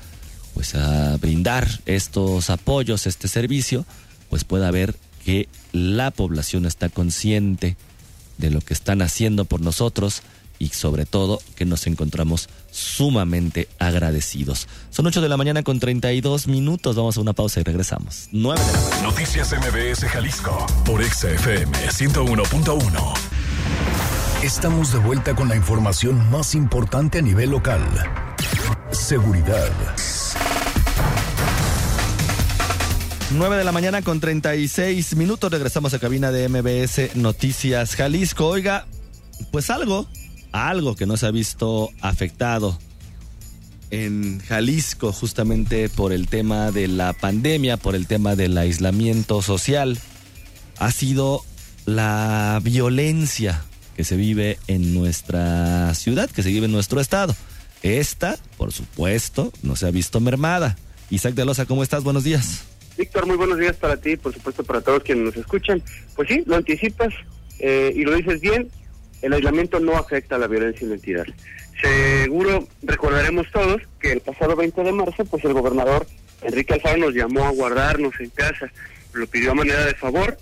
pues 0.55 0.75
a 0.75 1.17
brindar 1.19 1.69
estos 1.85 2.49
apoyos, 2.49 3.07
este 3.07 3.29
servicio, 3.29 3.85
pues 4.31 4.45
pueda 4.45 4.71
ver 4.71 4.95
que 5.25 5.49
la 5.73 6.11
población 6.11 6.65
está 6.65 6.89
consciente 6.89 7.77
de 8.39 8.51
lo 8.51 8.61
que 8.61 8.75
están 8.75 9.03
haciendo 9.03 9.45
por 9.45 9.61
nosotros 9.61 10.23
y 10.59 10.69
sobre 10.69 11.05
todo 11.05 11.41
que 11.57 11.65
nos 11.65 11.87
encontramos 11.87 12.49
sumamente 12.71 13.69
agradecidos. 13.79 14.69
Son 14.91 15.07
8 15.07 15.21
de 15.21 15.29
la 15.29 15.37
mañana 15.37 15.63
con 15.63 15.81
32 15.81 16.47
minutos, 16.47 16.97
vamos 16.97 17.17
a 17.17 17.21
una 17.21 17.33
pausa 17.33 17.61
y 17.61 17.65
regresamos. 17.65 18.29
9 18.33 18.61
de 18.61 18.73
la 18.73 18.81
mañana. 18.81 19.03
Noticias 19.03 19.53
MBS 19.53 20.05
Jalisco 20.09 20.67
por 20.85 21.05
XFM 21.05 21.73
101.1. 21.89 23.15
Estamos 24.43 24.93
de 24.93 24.99
vuelta 24.99 25.35
con 25.35 25.49
la 25.49 25.57
información 25.57 26.31
más 26.31 26.55
importante 26.55 27.19
a 27.19 27.23
nivel 27.23 27.51
local. 27.51 27.83
Seguridad. 28.91 29.73
9 33.37 33.57
de 33.57 33.65
la 33.65 33.73
mañana 33.73 34.01
con 34.03 34.21
36 34.21 35.17
minutos. 35.17 35.51
Regresamos 35.51 35.93
a 35.93 35.99
cabina 35.99 36.31
de 36.31 36.49
MBS 36.49 37.17
Noticias 37.17 37.97
Jalisco. 37.97 38.47
Oiga, 38.47 38.87
pues 39.51 39.71
algo, 39.71 40.09
algo 40.53 40.95
que 40.95 41.05
no 41.05 41.17
se 41.17 41.27
ha 41.27 41.33
visto 41.33 41.91
afectado 42.01 42.79
en 43.91 44.39
Jalisco 44.39 45.13
justamente 45.13 45.89
por 45.89 46.13
el 46.13 46.29
tema 46.29 46.71
de 46.71 46.87
la 46.87 47.13
pandemia, 47.13 47.77
por 47.77 47.97
el 47.97 48.07
tema 48.07 48.37
del 48.37 48.57
aislamiento 48.57 49.43
social, 49.43 49.99
ha 50.79 50.93
sido 50.93 51.45
la 51.87 52.61
violencia 52.63 53.65
que 53.97 54.05
se 54.05 54.17
vive 54.17 54.59
en 54.69 54.95
nuestra 54.95 55.93
ciudad, 55.95 56.31
que 56.31 56.45
se 56.45 56.51
vive 56.51 56.67
en 56.67 56.73
nuestro 56.73 57.01
estado. 57.01 57.35
Esta, 57.83 58.39
por 58.57 58.73
supuesto, 58.73 59.53
no 59.63 59.75
se 59.75 59.87
ha 59.87 59.91
visto 59.91 60.21
mermada. 60.21 60.77
Isaac 61.11 61.35
de 61.35 61.45
Loza, 61.45 61.67
¿cómo 61.67 61.83
estás? 61.83 62.05
Buenos 62.05 62.23
días. 62.23 62.74
Víctor, 62.97 63.27
muy 63.27 63.37
buenos 63.37 63.59
días 63.59 63.77
para 63.77 63.97
ti 63.97 64.13
y 64.13 64.17
por 64.17 64.33
supuesto 64.33 64.63
para 64.63 64.81
todos 64.81 65.03
quienes 65.03 65.25
nos 65.25 65.37
escuchan. 65.37 65.83
Pues 66.15 66.29
sí, 66.29 66.45
lo 66.47 66.57
anticipas 66.57 67.13
eh, 67.59 67.93
y 67.95 68.05
lo 68.05 68.15
dices 68.15 68.41
bien, 68.41 68.71
el 69.23 69.33
aislamiento 69.33 69.81
no 69.81 69.97
afecta 69.97 70.37
a 70.37 70.39
la 70.39 70.47
violencia 70.47 70.85
en 70.85 70.91
la 70.91 70.95
entidad. 70.97 71.27
Seguro 71.81 72.69
recordaremos 72.83 73.51
todos 73.53 73.83
que 73.99 74.13
el 74.13 74.21
pasado 74.21 74.55
20 74.55 74.83
de 74.83 74.93
marzo, 74.93 75.25
pues 75.25 75.45
el 75.45 75.55
gobernador 75.55 76.07
Enrique 76.43 76.75
Alfaro 76.75 76.99
nos 76.99 77.15
llamó 77.15 77.45
a 77.45 77.51
guardarnos 77.51 78.15
en 78.21 78.31
casa, 78.31 78.71
lo 79.13 79.27
pidió 79.27 79.53
a 79.53 79.55
manera 79.55 79.85
de 79.85 79.95
favor, 79.95 80.37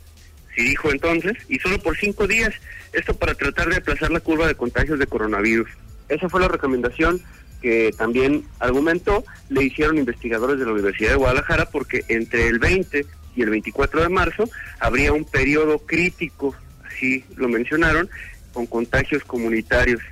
sí 0.54 0.62
dijo 0.62 0.90
entonces, 0.90 1.34
y 1.48 1.58
solo 1.58 1.78
por 1.78 1.96
cinco 1.96 2.26
días, 2.26 2.52
esto 2.92 3.14
para 3.14 3.34
tratar 3.34 3.68
de 3.68 3.76
aplazar 3.76 4.10
la 4.10 4.20
curva 4.20 4.46
de 4.46 4.54
contagios 4.54 4.98
de 4.98 5.06
coronavirus. 5.06 5.68
Esa 6.08 6.28
fue 6.28 6.40
la 6.40 6.48
recomendación 6.48 7.22
que 7.62 7.92
también 7.96 8.44
argumentó 8.58 9.24
le 9.48 9.64
hicieron 9.64 9.96
investigadores 9.96 10.58
de 10.58 10.66
la 10.66 10.72
Universidad 10.72 11.10
de 11.10 11.16
Guadalajara 11.16 11.66
porque 11.66 12.04
entre 12.08 12.48
el 12.48 12.58
20 12.58 13.06
y 13.36 13.42
el 13.42 13.50
24 13.50 14.02
de 14.02 14.08
marzo 14.08 14.50
habría 14.80 15.12
un 15.12 15.24
periodo 15.24 15.78
crítico, 15.78 16.54
así 16.84 17.24
lo 17.36 17.48
mencionaron, 17.48 18.10
con 18.52 18.66
contagios 18.66 19.24
comunitarios. 19.24 20.02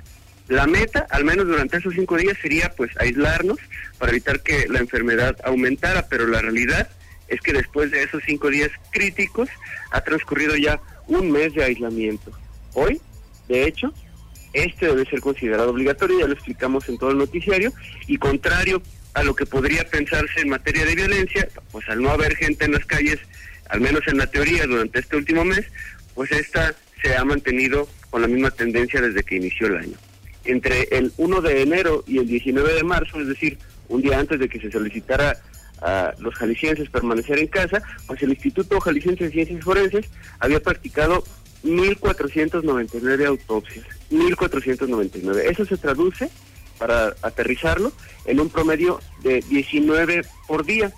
La 0.47 0.65
meta, 0.65 1.05
al 1.11 1.23
menos 1.23 1.47
durante 1.47 1.77
esos 1.77 1.93
cinco 1.93 2.17
días, 2.17 2.37
sería 2.41 2.73
pues 2.75 2.91
aislarnos 2.99 3.57
para 3.99 4.11
evitar 4.11 4.41
que 4.41 4.67
la 4.67 4.79
enfermedad 4.79 5.35
aumentara, 5.43 6.07
pero 6.09 6.25
la 6.27 6.41
realidad 6.41 6.89
es 7.27 7.39
que 7.41 7.53
después 7.53 7.91
de 7.91 8.03
esos 8.03 8.21
cinco 8.25 8.49
días 8.49 8.71
críticos 8.91 9.49
ha 9.91 10.01
transcurrido 10.01 10.55
ya 10.57 10.81
un 11.07 11.31
mes 11.31 11.53
de 11.53 11.63
aislamiento. 11.63 12.31
Hoy, 12.73 12.99
de 13.47 13.65
hecho, 13.65 13.93
este 14.53 14.87
debe 14.87 15.05
ser 15.05 15.21
considerado 15.21 15.71
obligatorio, 15.71 16.19
ya 16.19 16.27
lo 16.27 16.33
explicamos 16.33 16.87
en 16.89 16.97
todo 16.97 17.11
el 17.11 17.17
noticiario, 17.17 17.73
y 18.07 18.17
contrario 18.17 18.81
a 19.13 19.23
lo 19.23 19.35
que 19.35 19.45
podría 19.45 19.83
pensarse 19.85 20.41
en 20.41 20.49
materia 20.49 20.85
de 20.85 20.95
violencia, 20.95 21.47
pues 21.71 21.87
al 21.89 22.01
no 22.01 22.11
haber 22.11 22.35
gente 22.35 22.65
en 22.65 22.73
las 22.73 22.85
calles, 22.85 23.19
al 23.69 23.81
menos 23.81 24.01
en 24.07 24.17
la 24.17 24.27
teoría 24.27 24.65
durante 24.65 24.99
este 24.99 25.17
último 25.17 25.43
mes, 25.43 25.65
pues 26.13 26.31
esta 26.31 26.73
se 27.01 27.15
ha 27.15 27.23
mantenido 27.25 27.87
con 28.09 28.21
la 28.21 28.27
misma 28.27 28.51
tendencia 28.51 29.01
desde 29.01 29.23
que 29.23 29.37
inició 29.37 29.67
el 29.67 29.77
año. 29.77 29.97
Entre 30.45 30.83
el 30.91 31.13
1 31.17 31.41
de 31.41 31.61
enero 31.61 32.03
y 32.07 32.17
el 32.17 32.27
19 32.27 32.73
de 32.73 32.83
marzo, 32.83 33.19
es 33.19 33.27
decir, 33.27 33.57
un 33.87 34.01
día 34.01 34.19
antes 34.19 34.39
de 34.39 34.49
que 34.49 34.59
se 34.59 34.71
solicitara 34.71 35.37
a 35.81 36.13
los 36.19 36.35
jaliscienses 36.35 36.89
permanecer 36.89 37.39
en 37.39 37.47
casa, 37.47 37.81
pues 38.07 38.21
el 38.21 38.29
Instituto 38.29 38.79
Jalisciense 38.79 39.25
de 39.25 39.31
Ciencias 39.31 39.63
Forenses 39.63 40.05
había 40.39 40.59
practicado 40.59 41.23
1.499 41.63 43.25
autopsias. 43.25 43.85
1.499. 44.11 45.49
Eso 45.49 45.65
se 45.65 45.77
traduce, 45.77 46.29
para 46.77 47.15
aterrizarlo, 47.21 47.91
en 48.25 48.39
un 48.39 48.49
promedio 48.49 48.99
de 49.23 49.41
19 49.49 50.23
por 50.47 50.65
día. 50.65 50.91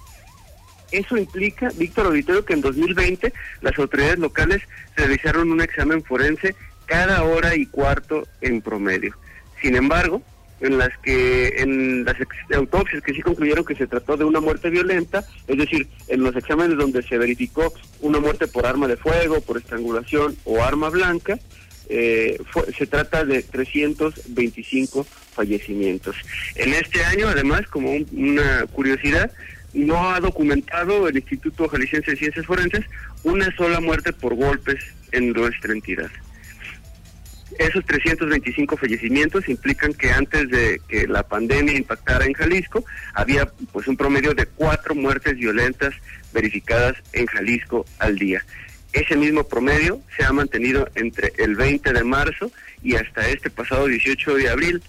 Eso 0.91 1.17
implica, 1.17 1.69
Víctor 1.75 2.07
Auditorio, 2.07 2.45
que 2.45 2.53
en 2.53 2.61
2020 2.61 3.33
las 3.61 3.77
autoridades 3.79 4.19
locales 4.19 4.61
realizaron 4.95 5.51
un 5.51 5.61
examen 5.61 6.03
forense 6.03 6.55
cada 6.85 7.23
hora 7.23 7.55
y 7.55 7.65
cuarto 7.65 8.27
en 8.41 8.61
promedio. 8.61 9.15
Sin 9.61 9.75
embargo, 9.75 10.21
en 10.63 10.77
las 10.77 10.97
que 10.99 11.49
en 11.57 12.05
las 12.05 12.15
autopsias 12.55 13.03
que 13.03 13.13
sí 13.13 13.21
concluyeron 13.21 13.65
que 13.65 13.75
se 13.75 13.87
trató 13.87 14.15
de 14.15 14.23
una 14.23 14.39
muerte 14.39 14.69
violenta, 14.69 15.25
es 15.47 15.57
decir, 15.57 15.87
en 16.07 16.23
los 16.23 16.35
exámenes 16.35 16.77
donde 16.77 17.03
se 17.03 17.17
verificó 17.17 17.73
una 17.99 18.19
muerte 18.19 18.47
por 18.47 18.65
arma 18.65 18.87
de 18.87 18.95
fuego, 18.95 19.41
por 19.41 19.57
estrangulación 19.57 20.37
o 20.45 20.63
arma 20.63 20.89
blanca, 20.89 21.37
eh, 21.89 22.37
se 22.77 22.87
trata 22.87 23.25
de 23.25 23.41
325 23.43 25.03
fallecimientos. 25.03 26.15
En 26.55 26.73
este 26.73 27.03
año, 27.05 27.27
además, 27.27 27.67
como 27.67 27.91
una 27.91 28.65
curiosidad, 28.67 29.31
no 29.73 30.11
ha 30.11 30.19
documentado 30.19 31.07
el 31.07 31.17
Instituto 31.17 31.67
Jalisciense 31.67 32.11
de 32.11 32.17
Ciencias 32.17 32.45
Forenses 32.45 32.85
una 33.23 33.53
sola 33.55 33.79
muerte 33.79 34.13
por 34.13 34.35
golpes 34.35 34.83
en 35.11 35.33
nuestra 35.33 35.73
entidad. 35.73 36.11
Esos 37.59 37.85
325 37.85 38.77
fallecimientos 38.77 39.47
implican 39.47 39.93
que 39.93 40.11
antes 40.11 40.49
de 40.49 40.81
que 40.87 41.07
la 41.07 41.23
pandemia 41.23 41.75
impactara 41.75 42.25
en 42.25 42.33
Jalisco, 42.33 42.83
había 43.13 43.45
pues 43.71 43.87
un 43.87 43.95
promedio 43.95 44.33
de 44.33 44.45
cuatro 44.47 44.95
muertes 44.95 45.35
violentas 45.35 45.93
verificadas 46.33 46.95
en 47.13 47.27
Jalisco 47.27 47.85
al 47.99 48.17
día. 48.17 48.43
Ese 48.93 49.15
mismo 49.15 49.43
promedio 49.43 50.01
se 50.15 50.23
ha 50.23 50.31
mantenido 50.31 50.87
entre 50.93 51.33
el 51.37 51.55
20 51.55 51.93
de 51.93 52.03
marzo 52.03 52.51
y 52.83 52.95
hasta 52.95 53.27
este 53.27 53.49
pasado 53.49 53.87
18 53.87 54.35
de 54.35 54.49
abril, 54.49 54.83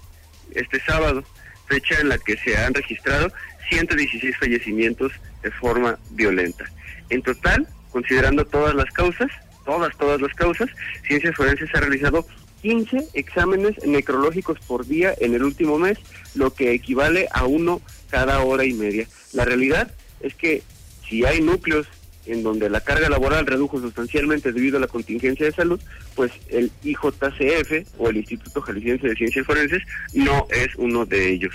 este 0.54 0.78
sábado, 0.80 1.24
fecha 1.66 1.98
en 2.00 2.10
la 2.10 2.18
que 2.18 2.36
se 2.36 2.56
han 2.56 2.74
registrado 2.74 3.32
116 3.70 4.36
fallecimientos 4.36 5.12
de 5.42 5.50
forma 5.50 5.98
violenta. 6.10 6.64
En 7.08 7.22
total, 7.22 7.66
considerando 7.90 8.44
todas 8.44 8.74
las 8.74 8.90
causas, 8.92 9.30
todas, 9.64 9.96
todas 9.96 10.20
las 10.20 10.34
causas, 10.34 10.68
Ciencias 11.06 11.34
Forenses 11.34 11.74
ha 11.74 11.80
realizado 11.80 12.26
15 12.60 13.08
exámenes 13.14 13.74
necrológicos 13.86 14.58
por 14.60 14.86
día 14.86 15.14
en 15.18 15.34
el 15.34 15.44
último 15.44 15.78
mes, 15.78 15.98
lo 16.34 16.52
que 16.52 16.72
equivale 16.72 17.28
a 17.32 17.46
uno 17.46 17.80
cada 18.10 18.40
hora 18.40 18.64
y 18.64 18.74
media. 18.74 19.06
La 19.32 19.46
realidad 19.46 19.90
es 20.20 20.34
que 20.34 20.62
si 21.08 21.24
hay 21.24 21.40
núcleos 21.40 21.86
en 22.26 22.42
donde 22.42 22.70
la 22.70 22.80
carga 22.80 23.08
laboral 23.08 23.46
redujo 23.46 23.80
sustancialmente 23.80 24.52
debido 24.52 24.78
a 24.78 24.80
la 24.80 24.86
contingencia 24.86 25.46
de 25.46 25.52
salud, 25.52 25.80
pues 26.14 26.32
el 26.48 26.70
IJCF 26.82 27.98
o 27.98 28.08
el 28.08 28.18
Instituto 28.18 28.60
Jalisciense 28.60 29.08
de 29.08 29.14
Ciencias 29.14 29.46
Forenses 29.46 29.82
no 30.14 30.46
es 30.50 30.74
uno 30.76 31.04
de 31.04 31.30
ellos. 31.30 31.54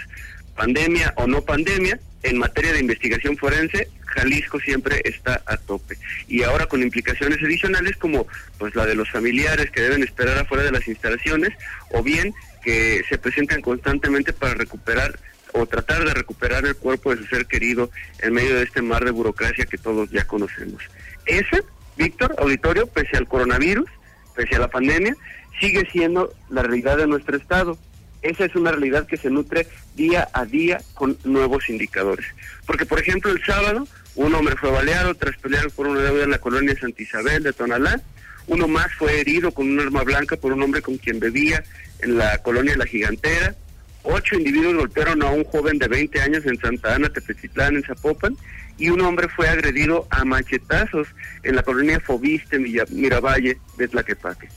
Pandemia 0.56 1.14
o 1.16 1.26
no 1.26 1.42
pandemia, 1.42 2.00
en 2.22 2.38
materia 2.38 2.74
de 2.74 2.82
investigación 2.82 3.38
forense, 3.38 3.88
Jalisco 4.06 4.60
siempre 4.60 5.02
está 5.06 5.42
a 5.46 5.56
tope. 5.56 5.98
Y 6.28 6.44
ahora 6.44 6.66
con 6.66 6.82
implicaciones 6.82 7.42
adicionales 7.42 7.96
como 7.96 8.28
pues 8.58 8.76
la 8.76 8.86
de 8.86 8.96
los 8.96 9.10
familiares 9.10 9.72
que 9.72 9.82
deben 9.82 10.04
esperar 10.04 10.38
afuera 10.38 10.64
de 10.64 10.72
las 10.72 10.88
instalaciones 10.88 11.52
o 11.92 12.04
bien 12.04 12.34
que 12.64 13.02
se 13.08 13.18
presentan 13.18 13.62
constantemente 13.62 14.34
para 14.34 14.54
recuperar 14.54 15.18
o 15.54 15.66
tratar 15.66 16.06
de 16.06 16.14
recuperar 16.14 16.66
el 16.66 16.76
cuerpo 16.76 17.16
de 17.16 17.22
su 17.22 17.26
ser 17.28 17.46
querido 17.46 17.90
en 18.20 18.34
medio 18.34 18.56
de 18.56 18.64
este 18.64 18.82
mar 18.82 19.04
de 19.04 19.12
burocracia 19.12 19.66
que 19.66 19.78
todos 19.78 20.10
ya 20.12 20.26
conocemos. 20.26 20.84
Ese, 21.26 21.64
Víctor, 21.98 22.36
auditorio, 22.38 22.88
pese 22.88 23.18
al 23.18 23.28
coronavirus, 23.28 23.90
pese 24.36 24.56
a 24.56 24.60
la 24.60 24.70
pandemia, 24.70 25.16
sigue 25.60 25.88
siendo 25.92 26.34
la 26.50 26.64
realidad 26.64 26.98
de 26.98 27.08
nuestro 27.08 27.38
Estado. 27.38 27.78
Esa 28.22 28.46
es 28.46 28.56
una 28.56 28.72
realidad 28.72 29.08
que 29.08 29.18
se 29.18 29.30
nutre 29.30 29.68
día 29.96 30.28
a 30.34 30.46
día 30.46 30.82
con 30.94 31.18
nuevos 31.24 31.70
indicadores. 31.70 32.26
Porque, 32.66 32.86
por 32.86 33.00
ejemplo, 33.00 33.32
el 33.32 33.44
sábado 33.44 33.88
un 34.16 34.34
hombre 34.36 34.56
fue 34.58 34.70
baleado 34.70 35.14
tras 35.16 35.38
pelear 35.38 35.70
por 35.72 35.88
una 35.88 36.02
deuda 36.02 36.24
en 36.24 36.32
la 36.32 36.40
colonia 36.40 36.78
Santa 36.78 37.02
Isabel 37.02 37.42
de 37.44 37.54
Tonalá. 37.54 38.02
Uno 38.48 38.68
más 38.68 38.94
fue 38.98 39.22
herido 39.22 39.52
con 39.52 39.70
un 39.70 39.80
arma 39.80 40.04
blanca 40.04 40.36
por 40.36 40.52
un 40.52 40.62
hombre 40.62 40.82
con 40.82 40.98
quien 40.98 41.20
bebía 41.20 41.64
en 42.00 42.18
la 42.18 42.40
colonia 42.40 42.76
La 42.76 42.86
Gigantera. 42.86 43.56
Ocho 44.04 44.36
individuos 44.36 44.76
golpearon 44.76 45.22
a 45.24 45.32
un 45.32 45.44
joven 45.44 45.78
de 45.78 45.88
20 45.88 46.22
años 46.22 46.46
en 46.46 46.58
Santa 46.60 46.96
Ana, 46.96 47.10
Tepetitlán, 47.10 47.76
en 47.76 47.84
Zapopan. 47.84 48.38
Y 48.78 48.90
un 48.90 49.02
hombre 49.02 49.28
fue 49.28 49.50
agredido 49.50 50.08
a 50.10 50.24
machetazos 50.24 51.08
en 51.44 51.56
la 51.56 51.64
colonia 51.64 52.00
Fobiste, 52.00 52.60
Miravalle 52.60 53.58
de 53.78 53.88
Tlaquepaque. 53.90 54.48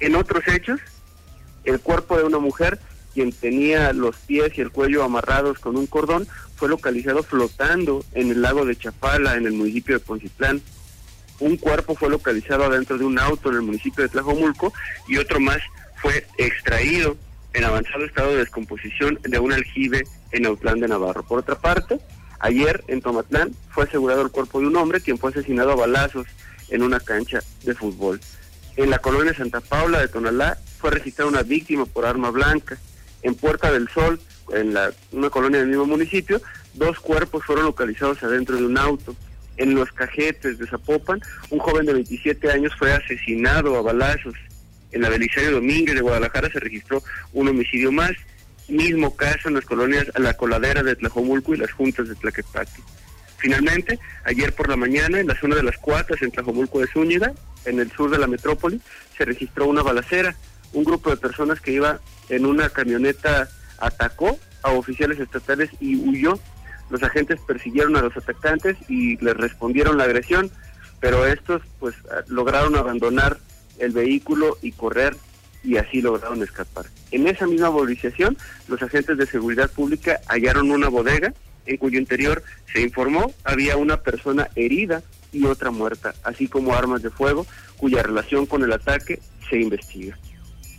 En 0.00 0.16
otros 0.16 0.42
hechos, 0.48 0.80
el 1.64 1.78
cuerpo 1.80 2.16
de 2.16 2.24
una 2.24 2.38
mujer, 2.38 2.78
quien 3.12 3.30
tenía 3.30 3.92
los 3.92 4.16
pies 4.16 4.56
y 4.56 4.62
el 4.62 4.70
cuello 4.70 5.04
amarrados 5.04 5.58
con 5.58 5.76
un 5.76 5.86
cordón, 5.86 6.26
fue 6.56 6.70
localizado 6.70 7.22
flotando 7.22 8.04
en 8.12 8.30
el 8.30 8.40
lago 8.40 8.64
de 8.64 8.74
Chapala, 8.74 9.36
en 9.36 9.46
el 9.46 9.52
municipio 9.52 9.98
de 9.98 10.04
Poncitlán. 10.04 10.62
Un 11.38 11.58
cuerpo 11.58 11.94
fue 11.94 12.08
localizado 12.08 12.64
adentro 12.64 12.96
de 12.96 13.04
un 13.04 13.18
auto 13.18 13.50
en 13.50 13.56
el 13.56 13.62
municipio 13.62 14.02
de 14.02 14.08
Tlajomulco 14.08 14.72
y 15.08 15.18
otro 15.18 15.40
más 15.40 15.58
fue 16.00 16.26
extraído 16.38 17.16
en 17.54 17.64
avanzado 17.64 18.04
estado 18.04 18.32
de 18.32 18.38
descomposición 18.38 19.18
de 19.22 19.38
un 19.38 19.52
aljibe 19.52 20.04
en 20.32 20.46
Autlán 20.46 20.80
de 20.80 20.88
Navarro. 20.88 21.22
Por 21.22 21.38
otra 21.38 21.56
parte, 21.56 22.00
ayer 22.40 22.82
en 22.88 23.00
Tomatlán 23.00 23.52
fue 23.70 23.84
asegurado 23.84 24.22
el 24.22 24.30
cuerpo 24.30 24.60
de 24.60 24.66
un 24.66 24.76
hombre 24.76 25.00
quien 25.00 25.18
fue 25.18 25.30
asesinado 25.30 25.72
a 25.72 25.76
balazos 25.76 26.26
en 26.70 26.82
una 26.82 27.00
cancha 27.00 27.40
de 27.64 27.74
fútbol. 27.74 28.20
En 28.76 28.90
la 28.90 28.98
colonia 28.98 29.34
Santa 29.34 29.60
Paula 29.60 30.00
de 30.00 30.08
Tonalá 30.08 30.58
fue 30.78 30.90
registrada 30.90 31.30
una 31.30 31.42
víctima 31.42 31.84
por 31.86 32.06
arma 32.06 32.30
blanca. 32.30 32.78
En 33.22 33.34
Puerta 33.34 33.70
del 33.70 33.88
Sol, 33.88 34.18
en 34.52 34.74
la, 34.74 34.92
una 35.12 35.30
colonia 35.30 35.60
del 35.60 35.68
mismo 35.68 35.86
municipio, 35.86 36.40
dos 36.74 36.98
cuerpos 36.98 37.44
fueron 37.44 37.66
localizados 37.66 38.22
adentro 38.22 38.56
de 38.56 38.64
un 38.64 38.78
auto. 38.78 39.14
En 39.58 39.74
los 39.74 39.92
cajetes 39.92 40.58
de 40.58 40.66
Zapopan, 40.66 41.20
un 41.50 41.58
joven 41.58 41.84
de 41.84 41.92
27 41.92 42.50
años 42.50 42.72
fue 42.78 42.92
asesinado 42.92 43.76
a 43.76 43.82
balazos. 43.82 44.34
En 44.92 45.02
la 45.02 45.08
Belisario 45.08 45.52
Domínguez 45.52 45.94
de 45.94 46.02
Guadalajara 46.02 46.50
se 46.50 46.60
registró 46.60 47.02
un 47.32 47.48
homicidio 47.48 47.90
más. 47.90 48.12
Mismo 48.68 49.16
caso 49.16 49.48
en 49.48 49.54
las 49.54 49.64
colonias 49.64 50.06
La 50.16 50.34
Coladera 50.34 50.82
de 50.82 50.94
Tlajomulco 50.94 51.54
y 51.54 51.58
las 51.58 51.72
juntas 51.72 52.08
de 52.08 52.14
Tlaquepaque. 52.14 52.80
Finalmente, 53.38 53.98
ayer 54.24 54.54
por 54.54 54.68
la 54.68 54.76
mañana, 54.76 55.18
en 55.18 55.26
la 55.26 55.38
zona 55.38 55.56
de 55.56 55.64
las 55.64 55.76
Cuatas, 55.78 56.22
en 56.22 56.30
Tlajomulco 56.30 56.78
de 56.78 56.86
Zúñiga, 56.86 57.32
en 57.64 57.80
el 57.80 57.90
sur 57.90 58.08
de 58.10 58.18
la 58.18 58.28
metrópoli, 58.28 58.80
se 59.16 59.24
registró 59.24 59.66
una 59.66 59.82
balacera. 59.82 60.36
Un 60.72 60.84
grupo 60.84 61.10
de 61.10 61.16
personas 61.16 61.60
que 61.60 61.72
iba 61.72 62.00
en 62.28 62.46
una 62.46 62.68
camioneta 62.68 63.48
atacó 63.78 64.38
a 64.62 64.70
oficiales 64.70 65.18
estatales 65.18 65.70
y 65.80 65.96
huyó. 65.96 66.38
Los 66.88 67.02
agentes 67.02 67.40
persiguieron 67.46 67.96
a 67.96 68.02
los 68.02 68.16
atacantes 68.16 68.76
y 68.88 69.16
les 69.16 69.36
respondieron 69.36 69.98
la 69.98 70.04
agresión, 70.04 70.50
pero 71.00 71.26
estos 71.26 71.62
pues 71.80 71.96
lograron 72.28 72.76
abandonar 72.76 73.38
el 73.78 73.92
vehículo 73.92 74.58
y 74.62 74.72
correr 74.72 75.16
y 75.64 75.76
así 75.76 76.00
lograron 76.00 76.42
escapar. 76.42 76.86
En 77.10 77.26
esa 77.26 77.46
misma 77.46 77.70
movilización, 77.70 78.36
los 78.68 78.82
agentes 78.82 79.16
de 79.16 79.26
seguridad 79.26 79.70
pública 79.70 80.20
hallaron 80.28 80.70
una 80.70 80.88
bodega 80.88 81.32
en 81.66 81.76
cuyo 81.76 81.98
interior 81.98 82.42
se 82.72 82.80
informó 82.80 83.32
había 83.44 83.76
una 83.76 83.98
persona 83.98 84.48
herida 84.56 85.02
y 85.32 85.44
otra 85.44 85.70
muerta, 85.70 86.14
así 86.24 86.48
como 86.48 86.74
armas 86.74 87.02
de 87.02 87.10
fuego 87.10 87.46
cuya 87.76 88.02
relación 88.02 88.46
con 88.46 88.62
el 88.62 88.72
ataque 88.72 89.20
se 89.48 89.60
investiga. 89.60 90.18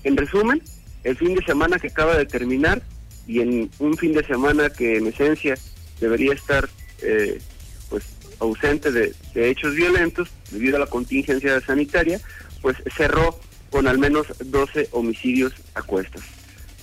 En 0.03 0.17
resumen, 0.17 0.61
el 1.03 1.17
fin 1.17 1.35
de 1.35 1.43
semana 1.43 1.79
que 1.79 1.87
acaba 1.87 2.17
de 2.17 2.25
terminar 2.25 2.81
y 3.27 3.39
en 3.39 3.69
un 3.79 3.97
fin 3.97 4.13
de 4.13 4.25
semana 4.25 4.69
que 4.69 4.97
en 4.97 5.07
esencia 5.07 5.55
debería 5.99 6.33
estar 6.33 6.69
eh, 7.01 7.39
pues 7.89 8.03
ausente 8.39 8.91
de, 8.91 9.13
de, 9.33 9.49
hechos 9.49 9.75
violentos 9.75 10.29
debido 10.51 10.75
a 10.77 10.79
la 10.79 10.87
contingencia 10.87 11.59
sanitaria, 11.61 12.19
pues 12.63 12.77
cerró 12.97 13.39
con 13.69 13.87
al 13.87 13.99
menos 13.99 14.25
12 14.43 14.89
homicidios 14.91 15.53
a 15.75 15.83
cuestas. 15.83 16.23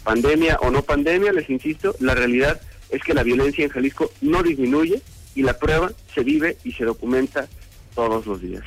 Pandemia 0.05 0.59
o 0.63 0.71
no 0.71 0.83
pandemia, 0.83 1.33
les 1.33 1.51
insisto, 1.51 1.97
la 1.99 2.15
realidad 2.15 2.61
es 2.91 3.03
que 3.03 3.15
la 3.15 3.25
violencia 3.25 3.65
en 3.65 3.71
Jalisco 3.71 4.13
no 4.21 4.43
disminuye 4.43 5.03
y 5.35 5.43
la 5.43 5.59
prueba 5.59 5.91
se 6.15 6.23
vive 6.23 6.59
y 6.63 6.73
se 6.73 6.85
documenta 6.85 7.49
todos 7.95 8.27
los 8.27 8.41
días. 8.41 8.63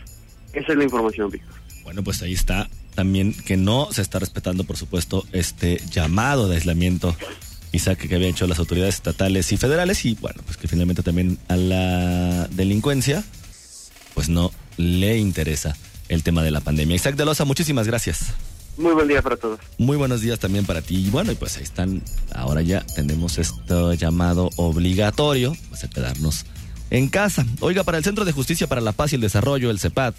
Esa 0.53 0.72
es 0.74 0.78
la 0.78 0.84
información, 0.84 1.30
Víctor. 1.30 1.53
Bueno, 1.84 2.03
pues 2.03 2.22
ahí 2.22 2.34
está 2.34 2.70
también 2.95 3.34
que 3.34 3.57
no 3.57 3.91
se 3.91 4.01
está 4.01 4.20
respetando, 4.20 4.64
por 4.64 4.78
supuesto, 4.78 5.26
este 5.32 5.80
llamado 5.89 6.47
de 6.47 6.55
aislamiento 6.55 7.16
y 7.72 7.80
que 7.80 8.16
había 8.16 8.28
hecho 8.28 8.45
las 8.45 8.59
autoridades 8.59 8.95
estatales 8.95 9.51
y 9.51 9.57
federales 9.57 10.05
y 10.05 10.16
bueno, 10.16 10.41
pues 10.45 10.57
que 10.57 10.68
finalmente 10.68 11.01
también 11.01 11.39
a 11.47 11.55
la 11.55 12.47
delincuencia 12.51 13.24
pues 14.14 14.30
no 14.30 14.51
le 14.78 15.18
interesa 15.18 15.76
el 16.09 16.23
tema 16.23 16.43
de 16.43 16.51
la 16.51 16.61
pandemia. 16.61 16.95
Isaac 16.95 17.15
de 17.15 17.25
Loza, 17.25 17.45
muchísimas 17.45 17.87
gracias. 17.87 18.33
Muy 18.77 18.93
buen 18.93 19.07
día 19.07 19.21
para 19.21 19.37
todos. 19.37 19.59
Muy 19.77 19.97
buenos 19.97 20.21
días 20.21 20.39
también 20.39 20.65
para 20.65 20.81
ti. 20.81 20.95
Y 20.95 21.09
bueno, 21.09 21.31
y 21.31 21.35
pues 21.35 21.57
ahí 21.57 21.63
están. 21.63 22.01
Ahora 22.33 22.61
ya 22.61 22.83
tenemos 22.95 23.37
esto 23.37 23.93
llamado 23.93 24.49
obligatorio, 24.57 25.55
pues 25.69 25.83
a 25.83 25.89
quedarnos 25.89 26.45
en 26.89 27.07
casa. 27.09 27.45
Oiga, 27.59 27.83
para 27.83 27.97
el 27.97 28.03
Centro 28.03 28.25
de 28.25 28.31
Justicia 28.31 28.67
para 28.67 28.81
la 28.81 28.91
Paz 28.91 29.11
y 29.11 29.15
el 29.15 29.21
Desarrollo, 29.21 29.69
el 29.69 29.79
CEPAD, 29.79 30.15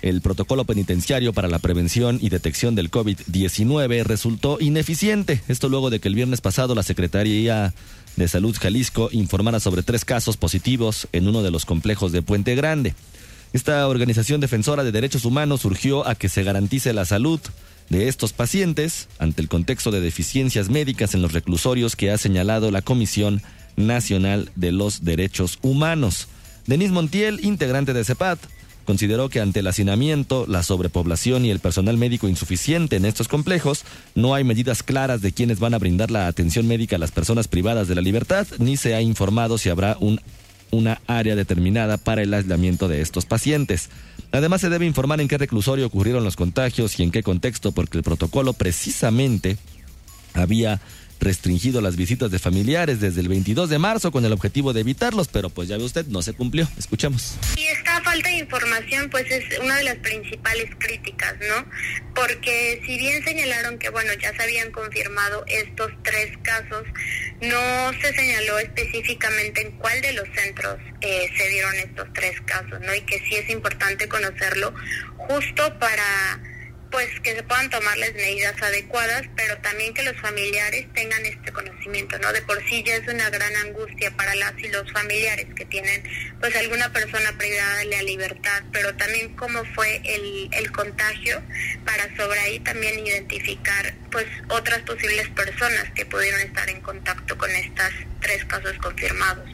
el 0.00 0.20
protocolo 0.20 0.64
penitenciario 0.64 1.32
para 1.32 1.48
la 1.48 1.58
prevención 1.58 2.18
y 2.20 2.28
detección 2.28 2.76
del 2.76 2.90
COVID-19 2.90 4.04
resultó 4.04 4.58
ineficiente. 4.60 5.42
Esto 5.48 5.68
luego 5.68 5.90
de 5.90 5.98
que 5.98 6.08
el 6.08 6.14
viernes 6.14 6.40
pasado 6.40 6.76
la 6.76 6.84
Secretaría 6.84 7.74
de 8.16 8.28
Salud 8.28 8.56
Jalisco 8.58 9.08
informara 9.12 9.58
sobre 9.58 9.82
tres 9.82 10.04
casos 10.04 10.36
positivos 10.36 11.08
en 11.12 11.26
uno 11.26 11.42
de 11.42 11.50
los 11.50 11.64
complejos 11.64 12.12
de 12.12 12.22
Puente 12.22 12.54
Grande. 12.54 12.94
Esta 13.52 13.88
organización 13.88 14.40
defensora 14.40 14.84
de 14.84 14.92
derechos 14.92 15.24
humanos 15.24 15.62
surgió 15.62 16.06
a 16.06 16.14
que 16.14 16.28
se 16.28 16.42
garantice 16.42 16.92
la 16.92 17.06
salud 17.06 17.40
de 17.88 18.08
estos 18.08 18.34
pacientes 18.34 19.08
ante 19.18 19.40
el 19.40 19.48
contexto 19.48 19.90
de 19.90 20.00
deficiencias 20.00 20.68
médicas 20.68 21.14
en 21.14 21.22
los 21.22 21.32
reclusorios 21.32 21.96
que 21.96 22.10
ha 22.10 22.18
señalado 22.18 22.70
la 22.70 22.82
Comisión 22.82 23.40
Nacional 23.76 24.50
de 24.54 24.72
los 24.72 25.04
Derechos 25.04 25.58
Humanos. 25.62 26.28
Denis 26.66 26.90
Montiel, 26.90 27.40
integrante 27.42 27.94
de 27.94 28.04
CEPAT, 28.04 28.38
consideró 28.84 29.30
que 29.30 29.40
ante 29.40 29.60
el 29.60 29.66
hacinamiento, 29.66 30.46
la 30.46 30.62
sobrepoblación 30.62 31.46
y 31.46 31.50
el 31.50 31.60
personal 31.60 31.96
médico 31.96 32.28
insuficiente 32.28 32.96
en 32.96 33.06
estos 33.06 33.28
complejos, 33.28 33.84
no 34.14 34.34
hay 34.34 34.44
medidas 34.44 34.82
claras 34.82 35.22
de 35.22 35.32
quiénes 35.32 35.58
van 35.58 35.72
a 35.72 35.78
brindar 35.78 36.10
la 36.10 36.26
atención 36.26 36.66
médica 36.66 36.96
a 36.96 36.98
las 36.98 37.12
personas 37.12 37.48
privadas 37.48 37.88
de 37.88 37.94
la 37.94 38.02
libertad, 38.02 38.46
ni 38.58 38.76
se 38.76 38.94
ha 38.94 39.00
informado 39.00 39.56
si 39.56 39.70
habrá 39.70 39.96
un 40.00 40.20
una 40.70 41.00
área 41.06 41.36
determinada 41.36 41.96
para 41.96 42.22
el 42.22 42.34
aislamiento 42.34 42.88
de 42.88 43.00
estos 43.00 43.26
pacientes. 43.26 43.90
Además, 44.32 44.60
se 44.60 44.68
debe 44.68 44.86
informar 44.86 45.20
en 45.20 45.28
qué 45.28 45.38
reclusorio 45.38 45.86
ocurrieron 45.86 46.24
los 46.24 46.36
contagios 46.36 46.98
y 46.98 47.02
en 47.02 47.10
qué 47.10 47.22
contexto, 47.22 47.72
porque 47.72 47.98
el 47.98 48.04
protocolo 48.04 48.52
precisamente 48.52 49.56
había 50.34 50.80
restringido 51.20 51.80
las 51.80 51.96
visitas 51.96 52.30
de 52.30 52.38
familiares 52.38 53.00
desde 53.00 53.20
el 53.20 53.28
22 53.28 53.68
de 53.68 53.78
marzo 53.78 54.12
con 54.12 54.24
el 54.24 54.32
objetivo 54.32 54.72
de 54.72 54.80
evitarlos, 54.80 55.28
pero 55.28 55.50
pues 55.50 55.68
ya 55.68 55.76
ve 55.76 55.84
usted, 55.84 56.06
no 56.06 56.22
se 56.22 56.32
cumplió. 56.32 56.68
Escuchemos. 56.78 57.36
Y 57.56 57.64
esta 57.66 58.02
falta 58.02 58.28
de 58.28 58.38
información 58.38 59.08
pues 59.10 59.30
es 59.30 59.58
una 59.58 59.76
de 59.76 59.84
las 59.84 59.96
principales 59.96 60.70
críticas, 60.78 61.34
¿no? 61.40 61.66
Porque 62.14 62.82
si 62.86 62.96
bien 62.96 63.22
señalaron 63.24 63.78
que, 63.78 63.90
bueno, 63.90 64.12
ya 64.20 64.34
se 64.34 64.42
habían 64.42 64.70
confirmado 64.70 65.44
estos 65.46 65.90
tres 66.02 66.36
casos, 66.42 66.84
no 67.40 67.92
se 68.00 68.14
señaló 68.14 68.58
específicamente 68.58 69.62
en 69.62 69.72
cuál 69.78 70.00
de 70.00 70.12
los 70.12 70.28
centros 70.34 70.78
eh, 71.00 71.30
se 71.36 71.48
dieron 71.48 71.74
estos 71.76 72.08
tres 72.12 72.40
casos, 72.42 72.80
¿no? 72.80 72.94
Y 72.94 73.00
que 73.02 73.18
sí 73.18 73.36
es 73.36 73.50
importante 73.50 74.08
conocerlo 74.08 74.74
justo 75.16 75.78
para 75.78 76.40
pues 76.90 77.08
que 77.20 77.34
se 77.34 77.42
puedan 77.42 77.70
tomar 77.70 77.96
las 77.98 78.12
medidas 78.14 78.60
adecuadas, 78.62 79.22
pero 79.36 79.56
también 79.58 79.94
que 79.94 80.02
los 80.02 80.16
familiares 80.16 80.86
tengan 80.94 81.24
este 81.26 81.52
conocimiento, 81.52 82.18
¿no? 82.18 82.32
De 82.32 82.42
por 82.42 82.62
sí 82.68 82.82
ya 82.84 82.96
es 82.96 83.06
una 83.08 83.28
gran 83.30 83.54
angustia 83.56 84.10
para 84.16 84.34
las 84.34 84.52
y 84.58 84.68
los 84.68 84.90
familiares 84.92 85.46
que 85.54 85.64
tienen 85.66 86.02
pues 86.40 86.54
alguna 86.56 86.92
persona 86.92 87.36
privada 87.36 87.76
de 87.76 87.84
la 87.86 88.02
libertad, 88.02 88.62
pero 88.72 88.94
también 88.96 89.34
cómo 89.36 89.64
fue 89.74 90.00
el, 90.04 90.48
el 90.52 90.72
contagio 90.72 91.42
para 91.84 92.14
sobre 92.16 92.40
ahí 92.40 92.60
también 92.60 93.06
identificar 93.06 93.94
pues 94.10 94.26
otras 94.48 94.80
posibles 94.80 95.28
personas 95.30 95.84
que 95.94 96.06
pudieron 96.06 96.40
estar 96.40 96.68
en 96.68 96.80
contacto 96.80 97.36
con 97.36 97.50
estas 97.50 97.92
tres 98.20 98.44
casos 98.46 98.76
confirmados. 98.78 99.48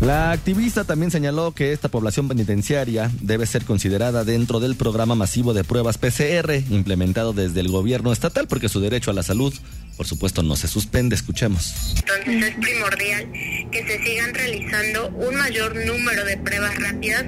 La 0.00 0.30
activista 0.30 0.84
también 0.84 1.10
señaló 1.10 1.52
que 1.52 1.72
esta 1.72 1.88
población 1.88 2.28
penitenciaria 2.28 3.10
debe 3.22 3.46
ser 3.46 3.64
considerada 3.64 4.24
dentro 4.24 4.60
del 4.60 4.76
programa 4.76 5.14
masivo 5.14 5.54
de 5.54 5.64
pruebas 5.64 5.96
PCR 5.96 6.52
implementado 6.70 7.32
desde 7.32 7.60
el 7.60 7.68
gobierno 7.68 8.12
estatal 8.12 8.46
porque 8.46 8.68
su 8.68 8.80
derecho 8.80 9.10
a 9.10 9.14
la 9.14 9.22
salud, 9.22 9.54
por 9.96 10.06
supuesto, 10.06 10.42
no 10.42 10.56
se 10.56 10.68
suspende. 10.68 11.16
Escuchemos. 11.16 11.94
Entonces 11.96 12.44
es 12.44 12.54
primordial 12.56 13.32
que 13.70 13.84
se 13.86 14.02
sigan 14.04 14.34
realizando 14.34 15.08
un 15.08 15.34
mayor 15.36 15.74
número 15.74 16.24
de 16.24 16.36
pruebas 16.36 16.76
rápidas 16.76 17.24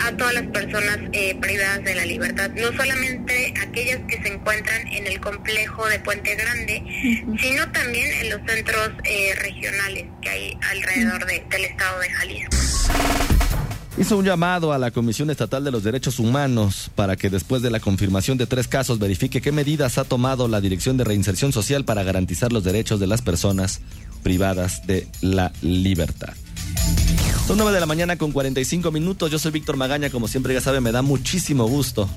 a 0.00 0.16
todas 0.16 0.34
las 0.34 0.46
personas 0.48 0.98
eh, 1.12 1.36
privadas 1.40 1.82
de 1.84 1.94
la 1.94 2.04
libertad, 2.04 2.50
no 2.50 2.68
solamente 2.72 3.54
aquellas 3.60 4.00
que 4.08 4.22
se 4.22 4.28
encuentran 4.28 4.86
en 4.88 5.06
el 5.06 5.20
complejo 5.20 5.86
de 5.88 5.98
Puente 6.00 6.34
Grande, 6.36 6.82
sino 7.40 7.70
también 7.72 8.10
en 8.20 8.30
los 8.30 8.40
centros 8.46 8.90
eh, 9.04 9.34
regionales 9.36 10.04
que 10.22 10.28
hay 10.28 10.58
alrededor 10.70 11.26
del 11.26 11.64
estado 11.64 12.00
de 12.00 12.10
Jalisco. 12.10 13.39
Hizo 13.98 14.16
un 14.16 14.24
llamado 14.24 14.72
a 14.72 14.78
la 14.78 14.92
Comisión 14.92 15.30
Estatal 15.30 15.64
de 15.64 15.70
los 15.70 15.82
Derechos 15.82 16.20
Humanos 16.20 16.90
para 16.94 17.16
que 17.16 17.28
después 17.28 17.60
de 17.60 17.70
la 17.70 17.80
confirmación 17.80 18.38
de 18.38 18.46
tres 18.46 18.68
casos 18.68 18.98
verifique 18.98 19.40
qué 19.40 19.50
medidas 19.50 19.98
ha 19.98 20.04
tomado 20.04 20.46
la 20.46 20.60
Dirección 20.60 20.96
de 20.96 21.04
Reinserción 21.04 21.52
Social 21.52 21.84
para 21.84 22.04
garantizar 22.04 22.52
los 22.52 22.62
derechos 22.62 23.00
de 23.00 23.08
las 23.08 23.20
personas 23.20 23.80
privadas 24.22 24.86
de 24.86 25.08
la 25.20 25.52
libertad. 25.60 26.34
Son 27.46 27.58
nueve 27.58 27.72
de 27.72 27.80
la 27.80 27.86
mañana 27.86 28.16
con 28.16 28.30
45 28.30 28.92
minutos. 28.92 29.30
Yo 29.30 29.38
soy 29.38 29.50
Víctor 29.50 29.76
Magaña, 29.76 30.08
como 30.08 30.28
siempre 30.28 30.54
ya 30.54 30.60
sabe, 30.60 30.80
me 30.80 30.92
da 30.92 31.02
muchísimo 31.02 31.66
gusto 31.66 32.08